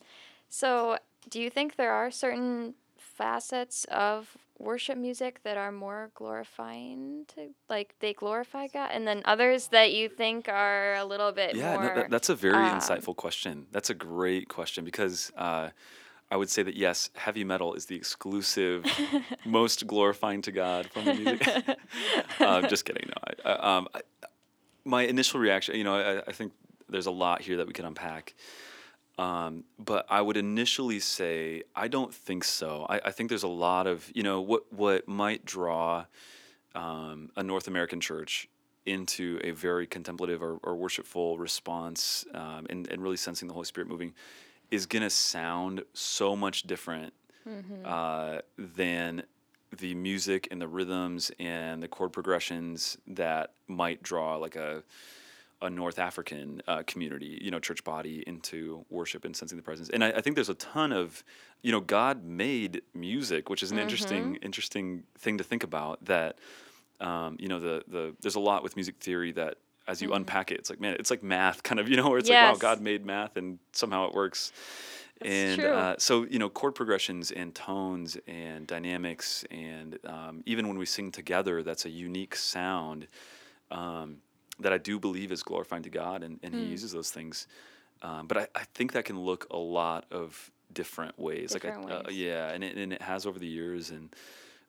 so, 0.49 0.99
do 1.29 1.41
you 1.41 1.51
think 1.51 1.77
there 1.77 1.93
are 1.93 2.11
certain 2.11 2.75
facets 3.15 3.85
of 3.91 4.37
worship 4.59 4.97
music 4.97 5.41
that 5.43 5.57
are 5.57 5.73
more 5.73 6.11
glorifying 6.15 7.25
to, 7.35 7.49
like, 7.69 7.95
they 8.01 8.13
glorify 8.13 8.67
God, 8.69 8.91
and 8.93 9.07
then 9.07 9.23
others 9.25 9.69
that 9.69 9.93
you 9.93 10.09
think 10.09 10.49
are 10.49 10.95
a 10.97 11.05
little 11.05 11.33
bit 11.33 11.55
yeah 11.55 11.75
more? 11.75 11.83
no, 11.89 11.95
that, 11.95 12.11
that's 12.11 12.29
a 12.29 12.35
very 12.35 12.55
um, 12.55 12.79
insightful 12.79 13.15
question 13.17 13.67
that's 13.73 13.91
a 13.91 13.95
great 13.95 14.49
question 14.49 14.85
because 14.85 15.33
uh, 15.37 15.69
i 16.31 16.37
would 16.37 16.49
say 16.49 16.63
that 16.63 16.77
yes 16.77 17.11
heavy 17.15 17.45
metal 17.45 17.75
is 17.75 17.87
the 17.87 17.97
exclusive 17.97 18.85
most 19.45 19.87
glorifying 19.93 20.41
to 20.43 20.53
god 20.53 20.91
from 20.91 21.05
the 21.05 21.15
music 21.15 21.79
uh, 22.41 22.63
just 22.63 22.85
kidding 22.85 23.09
no 23.09 23.35
I, 23.45 23.77
um, 23.77 23.89
I, 23.95 24.01
my 24.85 25.03
initial 25.03 25.41
reaction 25.41 25.77
you 25.77 25.85
know 25.85 25.97
I, 25.97 26.23
I 26.29 26.33
think 26.33 26.53
there's 26.89 27.07
a 27.07 27.11
lot 27.11 27.43
here 27.43 27.57
that 27.59 27.67
we 27.67 27.73
can 27.73 27.85
unpack 27.85 28.35
um, 29.19 29.65
but 29.79 30.07
I 30.09 30.21
would 30.21 30.37
initially 30.37 31.01
say 31.01 31.63
I 31.75 31.89
don't 31.89 32.13
think 32.13 32.45
so. 32.45 32.87
I, 32.89 33.01
I 33.07 33.11
think 33.11 33.29
there's 33.29 33.43
a 33.43 33.49
lot 33.49 33.87
of 33.87 34.11
you 34.15 34.23
know 34.23 34.41
what 34.41 34.73
what 34.73 35.09
might 35.09 35.45
draw 35.45 36.07
um, 36.75 37.31
a 37.37 37.43
North 37.43 37.69
American 37.69 38.01
church 38.01 38.49
into 38.87 39.41
a 39.43 39.51
very 39.53 39.87
contemplative 39.87 40.43
or, 40.43 40.59
or 40.63 40.77
worshipful 40.77 41.39
response 41.39 42.27
um, 42.35 42.67
and, 42.69 42.87
and 42.91 43.03
really 43.03 43.17
sensing 43.17 43.49
the 43.49 43.55
Holy 43.55 43.65
Spirit 43.65 43.89
moving 43.89 44.13
is 44.71 44.85
going 44.87 45.03
to 45.03 45.09
sound 45.11 45.83
so 45.95 46.37
much 46.37 46.65
different 46.65 47.15
uh, 47.85 48.41
than 48.59 49.23
the 49.79 49.95
music 49.95 50.49
and 50.51 50.61
the 50.61 50.69
rhythms 50.69 51.31
and 51.39 51.83
the 51.83 51.89
chord 51.89 52.13
progressions 52.13 52.97
that 53.07 53.53
might 53.69 54.03
draw 54.03 54.37
like 54.37 54.57
a 54.57 54.83
a 55.63 55.71
North 55.71 55.99
African 55.99 56.63
uh, 56.67 56.83
community, 56.87 57.39
you 57.43 57.51
know, 57.51 57.59
church 57.59 57.85
body 57.85 58.23
into 58.27 58.85
worship 58.91 59.25
and 59.25 59.35
sensing 59.35 59.57
the 59.57 59.63
presence. 59.63 59.89
And 59.91 60.05
I, 60.05 60.11
I 60.11 60.21
think 60.21 60.37
there's 60.37 60.49
a 60.49 60.55
ton 60.55 60.93
of, 60.93 61.25
you 61.63 61.73
know, 61.73 61.81
God 61.81 62.25
made 62.25 62.83
music, 62.95 63.49
which 63.49 63.63
is 63.63 63.71
an 63.71 63.79
interesting, 63.79 64.37
interesting 64.43 65.05
thing 65.19 65.39
to 65.39 65.45
think 65.45 65.63
about. 65.63 66.05
That, 66.05 66.39
um, 67.01 67.37
you 67.39 67.49
know, 67.49 67.61
the 67.61 67.83
the 67.89 68.15
there's 68.21 68.35
a 68.35 68.41
lot 68.41 68.63
with 68.63 68.77
music 68.77 68.97
theory 69.01 69.33
that 69.33 69.57
as 69.87 70.01
you 70.01 70.13
unpack 70.13 70.51
it, 70.51 70.59
it's 70.59 70.71
like 70.71 70.81
man, 70.81 70.97
it's 70.99 71.11
like 71.11 71.23
math, 71.23 71.63
kind 71.63 71.81
of, 71.81 71.89
you 71.91 71.97
know, 71.97 72.09
where 72.09 72.19
it's 72.19 72.29
like 72.29 72.53
wow, 72.53 72.57
God 72.59 72.81
made 72.81 73.05
math 73.05 73.37
and 73.37 73.59
somehow 73.73 74.07
it 74.09 74.15
works. 74.15 74.53
That's 75.21 75.31
and. 75.31 75.61
Uh, 75.63 75.95
so 75.99 76.25
you 76.25 76.39
know, 76.39 76.49
chord 76.49 76.75
progressions 76.75 77.31
and 77.31 77.55
tones 77.55 78.17
and 78.27 78.67
dynamics, 78.67 79.45
and 79.51 79.99
um, 80.05 80.43
even 80.47 80.69
when 80.69 80.77
we 80.77 80.87
sing 80.87 81.11
together, 81.11 81.63
that's 81.63 81.85
a 81.85 81.91
unique 81.91 82.35
sound 82.35 83.07
um, 83.71 84.19
that 84.61 84.73
I 84.73 84.79
do 84.79 84.99
believe 84.99 85.33
is 85.33 85.43
glorifying 85.43 85.83
to 85.83 85.91
God, 85.91 86.23
and, 86.23 86.39
and 86.43 86.55
He 86.55 86.65
uses 86.65 86.93
those 86.93 87.11
things. 87.11 87.47
Um, 88.03 88.27
but 88.27 88.37
I, 88.37 88.49
I 88.55 88.65
think 88.75 88.93
that 88.93 89.05
can 89.05 89.19
look 89.19 89.47
a 89.51 89.57
lot 89.57 90.05
of 90.11 90.51
different 90.73 91.19
ways. 91.19 91.53
Different 91.53 91.85
like, 91.85 91.93
I, 91.93 91.97
uh, 91.97 92.11
yeah, 92.11 92.51
and 92.51 92.63
it, 92.63 92.77
and 92.77 92.93
it 92.93 93.03
has 93.03 93.27
over 93.27 93.39
the 93.39 93.47
years, 93.47 93.91
and 93.91 94.15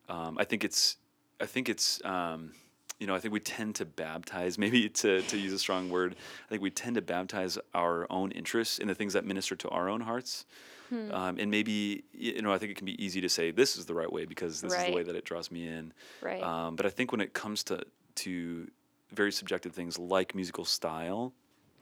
um, 0.08 0.38
I 0.38 0.44
think 0.44 0.64
it's, 0.64 0.96
I 1.40 1.46
think 1.46 1.68
it's, 1.68 2.02
um, 2.04 2.52
you 2.98 3.06
know, 3.06 3.14
I 3.14 3.18
think 3.18 3.34
we 3.34 3.40
tend 3.40 3.74
to 3.76 3.84
baptize, 3.84 4.58
maybe 4.64 4.88
to, 4.88 5.20
to 5.22 5.36
use 5.36 5.52
a 5.52 5.58
strong 5.58 5.90
word. 5.90 6.16
I 6.46 6.48
think 6.48 6.62
we 6.62 6.70
tend 6.70 6.94
to 6.94 7.02
baptize 7.02 7.58
our 7.74 8.06
own 8.10 8.32
interests 8.32 8.78
in 8.78 8.88
the 8.88 8.94
things 8.94 9.12
that 9.12 9.24
minister 9.24 9.54
to 9.56 9.68
our 9.68 9.88
own 9.88 10.00
hearts. 10.00 10.46
Hmm. 10.88 11.10
Um, 11.12 11.36
and 11.38 11.50
maybe, 11.50 12.04
you 12.12 12.40
know, 12.42 12.52
I 12.52 12.58
think 12.58 12.70
it 12.70 12.76
can 12.76 12.86
be 12.86 13.02
easy 13.04 13.20
to 13.20 13.28
say 13.28 13.50
this 13.50 13.76
is 13.76 13.86
the 13.86 13.94
right 13.94 14.10
way 14.10 14.24
because 14.24 14.60
this 14.60 14.72
is 14.72 14.84
the 14.84 14.92
way 14.92 15.02
that 15.02 15.16
it 15.16 15.24
draws 15.24 15.50
me 15.50 15.66
in. 15.66 15.92
right. 16.22 16.42
Um, 16.42 16.76
but 16.76 16.86
I 16.86 16.90
think 16.90 17.12
when 17.12 17.20
it 17.20 17.34
comes 17.34 17.64
to 17.64 17.84
to 18.16 18.70
very 19.12 19.32
subjective 19.32 19.72
things 19.72 19.98
like 19.98 20.34
musical 20.34 20.64
style, 20.64 21.32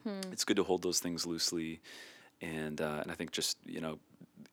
Hmm. 0.04 0.20
it's 0.32 0.44
good 0.44 0.56
to 0.56 0.64
hold 0.64 0.82
those 0.82 1.00
things 1.00 1.24
loosely, 1.26 1.80
and 2.42 2.80
uh, 2.80 2.98
and 3.02 3.10
I 3.10 3.14
think 3.14 3.30
just 3.32 3.56
you 3.64 3.80
know, 3.80 3.98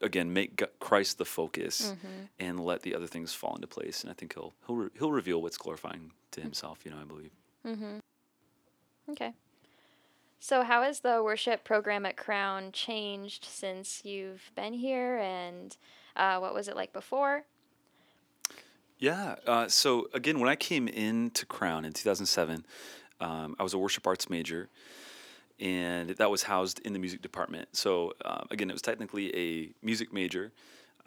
again, 0.01 0.31
make 0.31 0.63
Christ 0.79 1.17
the 1.17 1.25
focus, 1.25 1.91
Mm-hmm. 1.91 2.23
and 2.39 2.59
let 2.59 2.81
the 2.83 2.95
other 2.95 3.07
things 3.07 3.33
fall 3.33 3.55
into 3.55 3.67
place. 3.67 4.01
And 4.03 4.09
I 4.09 4.13
think 4.13 4.33
he'll 4.33 4.53
he'll 4.65 4.75
re- 4.77 4.89
he'll 4.97 5.11
reveal 5.11 5.41
what's 5.41 5.57
glorifying 5.57 6.11
to 6.31 6.41
himself. 6.41 6.79
You 6.85 6.91
know, 6.91 6.97
I 7.01 7.03
believe. 7.03 7.31
Mm-hmm. 7.67 7.97
Okay. 9.11 9.33
So, 10.39 10.63
how 10.63 10.81
has 10.83 11.01
the 11.01 11.21
worship 11.23 11.63
program 11.63 12.05
at 12.05 12.17
Crown 12.17 12.71
changed 12.71 13.45
since 13.45 14.03
you've 14.05 14.51
been 14.55 14.73
here, 14.73 15.17
and 15.17 15.75
uh, 16.15 16.39
what 16.39 16.53
was 16.53 16.67
it 16.67 16.75
like 16.75 16.93
before? 16.93 17.43
Yeah. 19.01 19.35
Uh, 19.47 19.67
so 19.67 20.09
again, 20.13 20.39
when 20.39 20.47
I 20.47 20.55
came 20.55 20.87
into 20.87 21.47
Crown 21.47 21.85
in 21.85 21.91
2007, 21.91 22.63
um, 23.19 23.55
I 23.59 23.63
was 23.63 23.73
a 23.73 23.79
worship 23.79 24.05
arts 24.05 24.29
major, 24.29 24.69
and 25.59 26.11
that 26.11 26.29
was 26.29 26.43
housed 26.43 26.79
in 26.85 26.93
the 26.93 26.99
music 26.99 27.23
department. 27.23 27.69
So 27.75 28.13
um, 28.23 28.45
again, 28.51 28.69
it 28.69 28.73
was 28.73 28.83
technically 28.83 29.35
a 29.35 29.73
music 29.83 30.13
major 30.13 30.51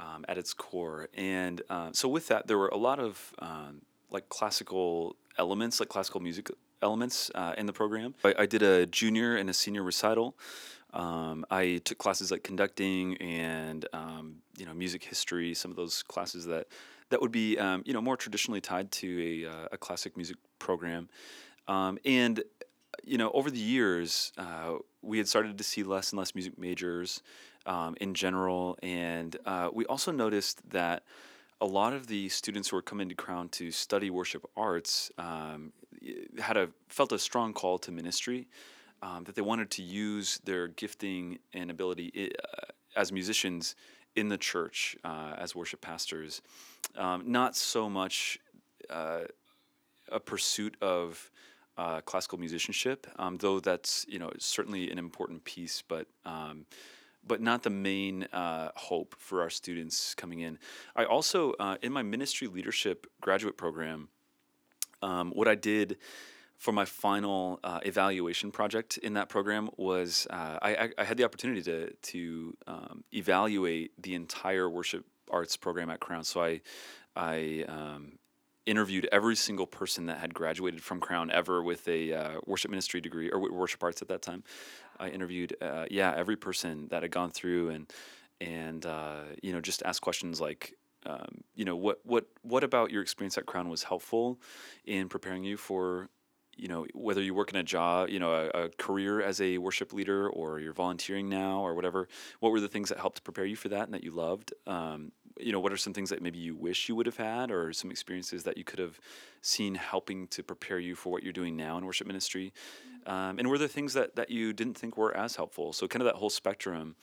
um, 0.00 0.24
at 0.28 0.38
its 0.38 0.52
core, 0.52 1.08
and 1.14 1.62
uh, 1.70 1.90
so 1.92 2.08
with 2.08 2.26
that, 2.28 2.48
there 2.48 2.58
were 2.58 2.68
a 2.68 2.76
lot 2.76 2.98
of 2.98 3.32
um, 3.38 3.82
like 4.10 4.28
classical 4.28 5.14
elements, 5.38 5.78
like 5.78 5.88
classical 5.88 6.18
music 6.18 6.50
elements 6.82 7.30
uh, 7.36 7.54
in 7.56 7.66
the 7.66 7.72
program. 7.72 8.16
I, 8.24 8.34
I 8.40 8.46
did 8.46 8.62
a 8.62 8.86
junior 8.86 9.36
and 9.36 9.48
a 9.48 9.54
senior 9.54 9.84
recital. 9.84 10.34
Um, 10.92 11.46
I 11.48 11.80
took 11.84 11.98
classes 11.98 12.32
like 12.32 12.42
conducting 12.42 13.16
and 13.18 13.86
um, 13.92 14.38
you 14.58 14.66
know 14.66 14.74
music 14.74 15.04
history, 15.04 15.54
some 15.54 15.70
of 15.70 15.76
those 15.76 16.02
classes 16.02 16.46
that 16.46 16.66
that 17.14 17.22
would 17.22 17.30
be 17.30 17.56
um, 17.58 17.80
you 17.86 17.92
know 17.92 18.02
more 18.02 18.16
traditionally 18.16 18.60
tied 18.60 18.90
to 18.90 19.44
a, 19.44 19.48
uh, 19.48 19.68
a 19.70 19.78
classic 19.78 20.16
music 20.16 20.36
program. 20.58 21.08
Um, 21.68 21.96
and 22.04 22.42
you 23.04 23.18
know 23.18 23.30
over 23.30 23.52
the 23.52 23.58
years, 23.60 24.32
uh, 24.36 24.78
we 25.00 25.18
had 25.18 25.28
started 25.28 25.56
to 25.56 25.62
see 25.62 25.84
less 25.84 26.10
and 26.10 26.18
less 26.18 26.34
music 26.34 26.58
majors 26.58 27.22
um, 27.66 27.94
in 28.00 28.14
general, 28.14 28.76
and 28.82 29.36
uh, 29.46 29.70
we 29.72 29.86
also 29.86 30.10
noticed 30.10 30.68
that 30.70 31.04
a 31.60 31.66
lot 31.66 31.92
of 31.92 32.08
the 32.08 32.28
students 32.30 32.70
who 32.70 32.76
were 32.76 32.82
coming 32.82 33.08
to 33.08 33.14
Crown 33.14 33.48
to 33.50 33.70
study 33.70 34.10
worship 34.10 34.44
arts 34.56 35.12
um, 35.16 35.72
had 36.40 36.56
a 36.56 36.68
felt 36.88 37.12
a 37.12 37.18
strong 37.20 37.52
call 37.52 37.78
to 37.78 37.92
ministry. 37.92 38.48
Um, 39.02 39.22
that 39.24 39.34
they 39.34 39.42
wanted 39.42 39.70
to 39.72 39.82
use 39.82 40.40
their 40.44 40.66
gifting 40.66 41.38
and 41.52 41.70
ability 41.70 42.32
uh, 42.42 42.72
as 42.96 43.12
musicians 43.12 43.76
in 44.16 44.28
the 44.28 44.38
church 44.38 44.96
uh, 45.04 45.34
as 45.36 45.54
worship 45.54 45.80
pastors, 45.80 46.42
um, 46.96 47.30
not 47.30 47.56
so 47.56 47.88
much 47.88 48.38
uh, 48.90 49.22
a 50.10 50.20
pursuit 50.20 50.76
of 50.80 51.30
uh, 51.76 52.00
classical 52.02 52.38
musicianship, 52.38 53.06
um, 53.18 53.36
though 53.38 53.60
that's 53.60 54.06
you 54.08 54.18
know 54.18 54.30
certainly 54.38 54.90
an 54.90 54.98
important 54.98 55.44
piece, 55.44 55.82
but 55.86 56.06
um, 56.24 56.66
but 57.26 57.40
not 57.40 57.62
the 57.62 57.70
main 57.70 58.24
uh, 58.32 58.70
hope 58.74 59.14
for 59.18 59.42
our 59.42 59.50
students 59.50 60.14
coming 60.14 60.40
in. 60.40 60.58
I 60.94 61.04
also 61.04 61.52
uh, 61.58 61.76
in 61.82 61.92
my 61.92 62.02
ministry 62.02 62.48
leadership 62.48 63.06
graduate 63.20 63.56
program, 63.56 64.08
um, 65.02 65.32
what 65.32 65.48
I 65.48 65.54
did 65.54 65.96
for 66.58 66.72
my 66.72 66.84
final 66.84 67.60
uh, 67.64 67.80
evaluation 67.84 68.50
project 68.50 68.96
in 68.98 69.14
that 69.14 69.28
program 69.28 69.68
was 69.76 70.26
uh, 70.30 70.58
I, 70.62 70.90
I, 70.96 71.04
had 71.04 71.16
the 71.16 71.24
opportunity 71.24 71.62
to 71.62 71.92
to 71.92 72.56
um, 72.66 73.04
evaluate 73.12 74.00
the 74.00 74.14
entire 74.14 74.70
worship 74.70 75.04
arts 75.30 75.56
program 75.56 75.90
at 75.90 76.00
Crown. 76.00 76.24
So 76.24 76.42
I 76.42 76.60
I 77.16 77.64
um, 77.68 78.18
interviewed 78.66 79.08
every 79.12 79.36
single 79.36 79.66
person 79.66 80.06
that 80.06 80.18
had 80.18 80.32
graduated 80.34 80.82
from 80.82 81.00
Crown 81.00 81.30
ever 81.30 81.62
with 81.62 81.86
a 81.88 82.12
uh, 82.12 82.40
worship 82.46 82.70
ministry 82.70 83.00
degree 83.00 83.30
or 83.30 83.52
worship 83.52 83.82
arts 83.82 84.02
at 84.02 84.08
that 84.08 84.22
time. 84.22 84.42
I 84.98 85.08
interviewed, 85.08 85.56
uh, 85.60 85.86
yeah, 85.90 86.14
every 86.16 86.36
person 86.36 86.88
that 86.88 87.02
had 87.02 87.10
gone 87.10 87.30
through 87.30 87.70
and 87.70 87.92
and 88.40 88.84
uh, 88.84 89.22
you 89.42 89.52
know 89.52 89.60
just 89.60 89.82
asked 89.84 90.00
questions 90.00 90.40
like, 90.40 90.74
um, 91.06 91.42
you 91.54 91.64
know, 91.64 91.76
what 91.76 92.00
what 92.04 92.26
what 92.42 92.64
about 92.64 92.90
your 92.90 93.02
experience 93.02 93.36
at 93.38 93.46
Crown 93.46 93.68
was 93.68 93.84
helpful 93.84 94.40
in 94.84 95.08
preparing 95.08 95.44
you 95.44 95.56
for 95.56 96.08
you 96.56 96.68
know 96.68 96.86
whether 96.94 97.22
you 97.22 97.34
work 97.34 97.50
in 97.50 97.56
a 97.56 97.62
job 97.62 98.08
you 98.08 98.18
know 98.18 98.32
a, 98.32 98.64
a, 98.64 98.68
career 98.70 99.20
as 99.20 99.40
a 99.40 99.58
worship 99.58 99.92
leader 99.92 100.28
or 100.28 100.60
you're 100.60 100.72
volunteering 100.72 101.28
now 101.28 101.60
or 101.60 101.74
whatever 101.74 102.08
what 102.40 102.52
were 102.52 102.60
the 102.60 102.68
things 102.68 102.88
that 102.88 102.98
helped 102.98 103.24
prepare 103.24 103.44
you 103.44 103.56
for 103.56 103.68
that 103.68 103.84
and 103.84 103.94
that 103.94 104.04
you 104.04 104.10
loved? 104.10 104.52
Um, 104.66 105.12
you 105.40 105.50
know 105.50 105.60
what 105.60 105.72
are 105.72 105.76
some 105.76 105.92
things 105.92 106.10
that 106.10 106.22
maybe 106.22 106.38
you 106.38 106.54
wish 106.54 106.88
you 106.88 106.94
would 106.94 107.06
have 107.06 107.16
had 107.16 107.50
or 107.50 107.72
some 107.72 107.90
experiences 107.90 108.44
that 108.44 108.56
you 108.56 108.64
could 108.64 108.78
have 108.78 109.00
seen 109.42 109.74
helping 109.74 110.28
to 110.28 110.42
prepare 110.42 110.78
you 110.78 110.94
for 110.94 111.10
what 111.10 111.22
you're 111.22 111.32
doing 111.32 111.56
now 111.56 111.76
in 111.76 111.84
worship 111.84 112.06
ministry? 112.06 112.52
Um, 113.06 113.38
and 113.38 113.48
were 113.48 113.58
there 113.58 113.68
things 113.68 113.92
that, 113.94 114.16
that 114.16 114.30
you 114.30 114.52
didn't 114.52 114.74
think 114.74 114.96
were 114.96 115.14
as 115.14 115.36
helpful? 115.36 115.72
So 115.72 115.86
kind 115.86 116.00
of 116.02 116.06
that 116.06 116.14
whole 116.14 116.30
spectrum 116.30 116.96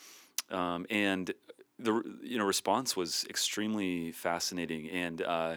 um, 0.49 0.85
and 0.89 1.33
the 1.77 2.01
you 2.23 2.37
know 2.37 2.45
response 2.45 2.95
was 2.95 3.25
extremely 3.29 4.11
fascinating 4.11 4.89
and 4.89 5.21
uh, 5.21 5.55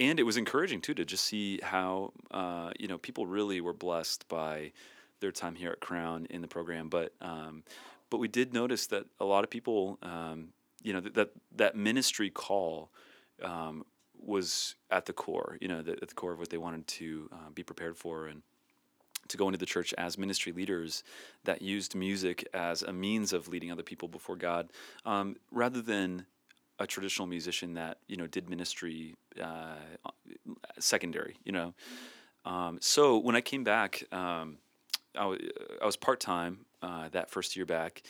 and 0.00 0.18
it 0.18 0.22
was 0.24 0.38
encouraging 0.38 0.80
too 0.80 0.94
to 0.94 1.04
just 1.04 1.24
see 1.24 1.60
how 1.62 2.12
uh, 2.30 2.72
you 2.80 2.88
know 2.88 2.98
people 2.98 3.26
really 3.26 3.60
were 3.60 3.74
blessed 3.74 4.26
by 4.28 4.72
their 5.20 5.30
time 5.30 5.54
here 5.54 5.70
at 5.70 5.80
Crown 5.80 6.26
in 6.30 6.40
the 6.40 6.48
program. 6.48 6.88
But 6.88 7.12
um, 7.20 7.62
but 8.08 8.18
we 8.18 8.26
did 8.26 8.52
notice 8.52 8.86
that 8.88 9.04
a 9.20 9.24
lot 9.24 9.44
of 9.44 9.50
people, 9.50 9.98
um, 10.02 10.48
you 10.82 10.92
know, 10.92 11.00
that 11.00 11.30
that 11.56 11.76
ministry 11.76 12.30
call 12.30 12.90
um, 13.42 13.84
was 14.18 14.74
at 14.90 15.04
the 15.04 15.12
core. 15.12 15.58
You 15.60 15.68
know, 15.68 15.82
the, 15.82 15.92
at 15.92 16.08
the 16.08 16.14
core 16.14 16.32
of 16.32 16.38
what 16.38 16.48
they 16.48 16.58
wanted 16.58 16.86
to 16.86 17.28
uh, 17.30 17.50
be 17.54 17.62
prepared 17.62 17.96
for 17.96 18.26
and 18.26 18.42
to 19.28 19.36
go 19.36 19.46
into 19.46 19.58
the 19.58 19.66
church 19.66 19.94
as 19.96 20.18
ministry 20.18 20.50
leaders 20.50 21.04
that 21.44 21.62
used 21.62 21.94
music 21.94 22.48
as 22.52 22.82
a 22.82 22.92
means 22.92 23.32
of 23.32 23.46
leading 23.46 23.70
other 23.70 23.82
people 23.82 24.08
before 24.08 24.34
God, 24.34 24.70
um, 25.04 25.36
rather 25.52 25.80
than 25.80 26.26
a 26.80 26.86
traditional 26.86 27.28
musician 27.28 27.74
that 27.74 27.98
you 28.08 28.16
know 28.16 28.26
did 28.26 28.50
ministry 28.50 29.14
uh, 29.40 29.76
secondary. 30.78 31.36
You 31.44 31.52
know, 31.52 31.74
um, 32.44 32.78
so 32.80 33.18
when 33.18 33.36
I 33.36 33.42
came 33.42 33.62
back, 33.62 34.02
um, 34.10 34.56
I, 35.14 35.20
w- 35.20 35.50
I 35.80 35.86
was 35.86 35.96
part 35.96 36.18
time 36.18 36.60
uh, 36.82 37.10
that 37.10 37.30
first 37.30 37.54
year 37.54 37.66
back, 37.66 38.02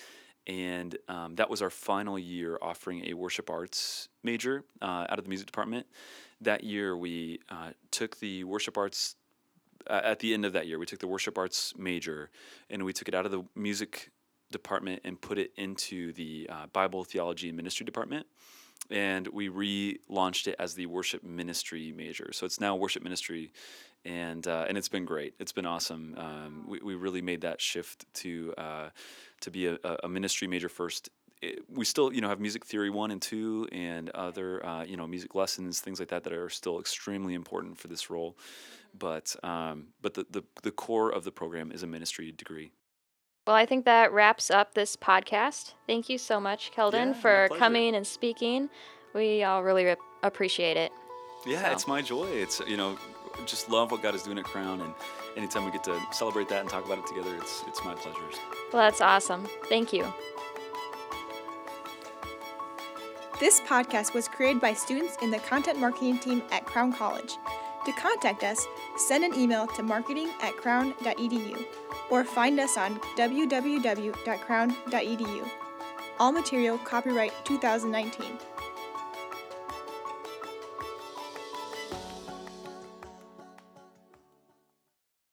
and 0.46 0.96
um, 1.09 1.35
that 1.35 1.50
was 1.50 1.61
our 1.61 1.70
final 1.70 2.18
year 2.18 2.59
offering 2.62 3.04
a 3.06 3.14
worship 3.14 3.50
arts 3.50 4.09
major 4.22 4.64
uh, 4.80 5.06
out 5.11 5.18
of 5.18 5.24
the 5.24 5.28
music 5.28 5.46
department. 5.46 5.87
That 6.40 6.64
year, 6.64 6.96
we 6.96 7.40
uh, 7.50 7.70
took 7.90 8.18
the 8.20 8.44
worship 8.44 8.78
arts. 8.78 9.16
at 9.88 10.20
the 10.20 10.33
end 10.33 10.46
of 10.46 10.52
that 10.52 10.68
year, 10.68 10.78
we 10.78 10.87
took 10.87 11.00
the 11.00 11.09
worship 11.09 11.37
arts 11.37 11.74
major, 11.76 12.30
and 12.70 12.85
we 12.85 12.92
took 12.92 13.09
it 13.09 13.14
out 13.14 13.26
of 13.26 13.33
the 13.33 13.42
music 13.56 14.11
department 14.51 15.03
and 15.05 15.21
put 15.21 15.39
it 15.39 15.53
into 15.57 16.13
the 16.13 16.49
uh, 16.51 16.67
Bible 16.73 17.05
theology 17.05 17.49
and 17.49 17.57
ministry 17.57 17.85
department 17.85 18.27
and 18.91 19.29
we 19.29 19.49
relaunched 19.49 20.49
it 20.49 20.57
as 20.59 20.75
the 20.75 20.87
worship 20.87 21.23
ministry 21.23 21.93
major. 21.97 22.31
So 22.33 22.47
it's 22.47 22.61
now 22.61 22.77
worship 22.77 23.03
ministry, 23.03 23.53
and 24.05 24.47
uh, 24.47 24.67
and 24.69 24.77
it's 24.77 24.89
been 24.89 25.05
great. 25.05 25.35
It's 25.39 25.53
been 25.53 25.67
awesome. 25.67 26.15
Um, 26.17 26.65
we, 26.67 26.81
we 26.81 26.95
really 26.95 27.23
made 27.23 27.43
that 27.43 27.61
shift 27.61 28.13
to 28.15 28.55
uh, 28.59 28.89
to 29.43 29.51
be 29.51 29.67
a, 29.67 29.79
a, 30.03 30.09
ministry 30.09 30.49
major 30.49 30.69
first. 30.69 31.11
It, 31.43 31.65
we 31.71 31.85
still 31.85 32.13
you 32.13 32.21
know 32.21 32.29
have 32.29 32.41
music 32.41 32.65
theory 32.65 32.91
one 32.91 33.11
and 33.11 33.23
two 33.23 33.69
and 33.71 34.11
other 34.11 34.65
uh, 34.65 34.85
you 34.85 34.97
know 34.97 35.07
music 35.07 35.35
lessons 35.35 35.81
things 35.81 36.01
like 36.01 36.09
that 36.09 36.25
that 36.25 36.33
are 36.33 36.51
still 36.51 36.81
extremely 36.81 37.35
important 37.35 37.79
for 37.79 37.89
this 37.89 38.11
role, 38.11 38.37
but 38.99 39.37
um, 39.43 39.89
but 40.03 40.15
the, 40.15 40.27
the 40.31 40.43
the 40.63 40.73
core 40.73 41.11
of 41.11 41.25
the 41.25 41.33
program 41.33 41.71
is 41.71 41.83
a 41.83 41.87
ministry 41.87 42.33
degree. 42.33 42.73
Well, 43.51 43.57
I 43.57 43.67
think 43.67 43.85
that 43.87 44.13
wraps 44.13 44.49
up 44.49 44.75
this 44.75 44.95
podcast. 44.95 45.73
Thank 45.85 46.09
you 46.09 46.19
so 46.19 46.39
much, 46.39 46.71
Keldon, 46.71 47.07
yeah, 47.07 47.13
for 47.15 47.49
coming 47.59 47.97
and 47.97 48.07
speaking. 48.07 48.71
We 49.13 49.43
all 49.43 49.65
really 49.65 49.87
re- 49.87 49.97
appreciate 50.23 50.77
it. 50.77 50.93
Yeah, 51.45 51.65
so. 51.65 51.73
it's 51.73 51.89
my 51.89 52.01
joy. 52.01 52.27
It's 52.27 52.61
you 52.69 52.77
know, 52.77 52.97
just 53.47 53.69
love 53.69 53.91
what 53.91 54.05
God 54.05 54.15
is 54.15 54.23
doing 54.23 54.39
at 54.39 54.45
Crown, 54.45 54.81
and 54.81 54.95
anytime 55.37 55.65
we 55.65 55.73
get 55.73 55.83
to 55.83 56.01
celebrate 56.13 56.49
that 56.51 56.61
and 56.61 56.71
talk 56.71 56.87
about 56.87 56.99
it 56.99 57.09
together, 57.09 57.35
it's 57.39 57.65
it's 57.67 57.85
my 57.85 57.93
pleasure. 57.95 58.21
Well, 58.73 58.83
that's 58.83 59.01
awesome. 59.01 59.49
Thank 59.69 59.93
you. 59.93 60.07
This 63.41 63.61
podcast 63.63 64.15
was 64.15 64.29
created 64.29 64.63
by 64.63 64.75
students 64.75 65.17
in 65.23 65.33
the 65.33 65.41
content 65.41 65.81
marketing 65.81 66.21
team 66.21 66.45
at 66.53 66.67
Crown 66.67 66.93
College. 66.93 67.33
To 67.85 67.93
contact 67.95 68.45
us, 68.45 68.65
send 68.97 69.25
an 69.25 69.35
email 69.35 69.67
to 69.67 69.83
marketing 69.83 70.31
at 70.41 70.57
crown.edu 70.57 71.67
or 72.11 72.25
find 72.25 72.61
us 72.61 72.77
on 72.77 72.99
www.crown.edu. 73.16 74.11
All 76.18 76.33
material 76.33 76.77
copyright 76.79 77.33
2019. 77.44 78.50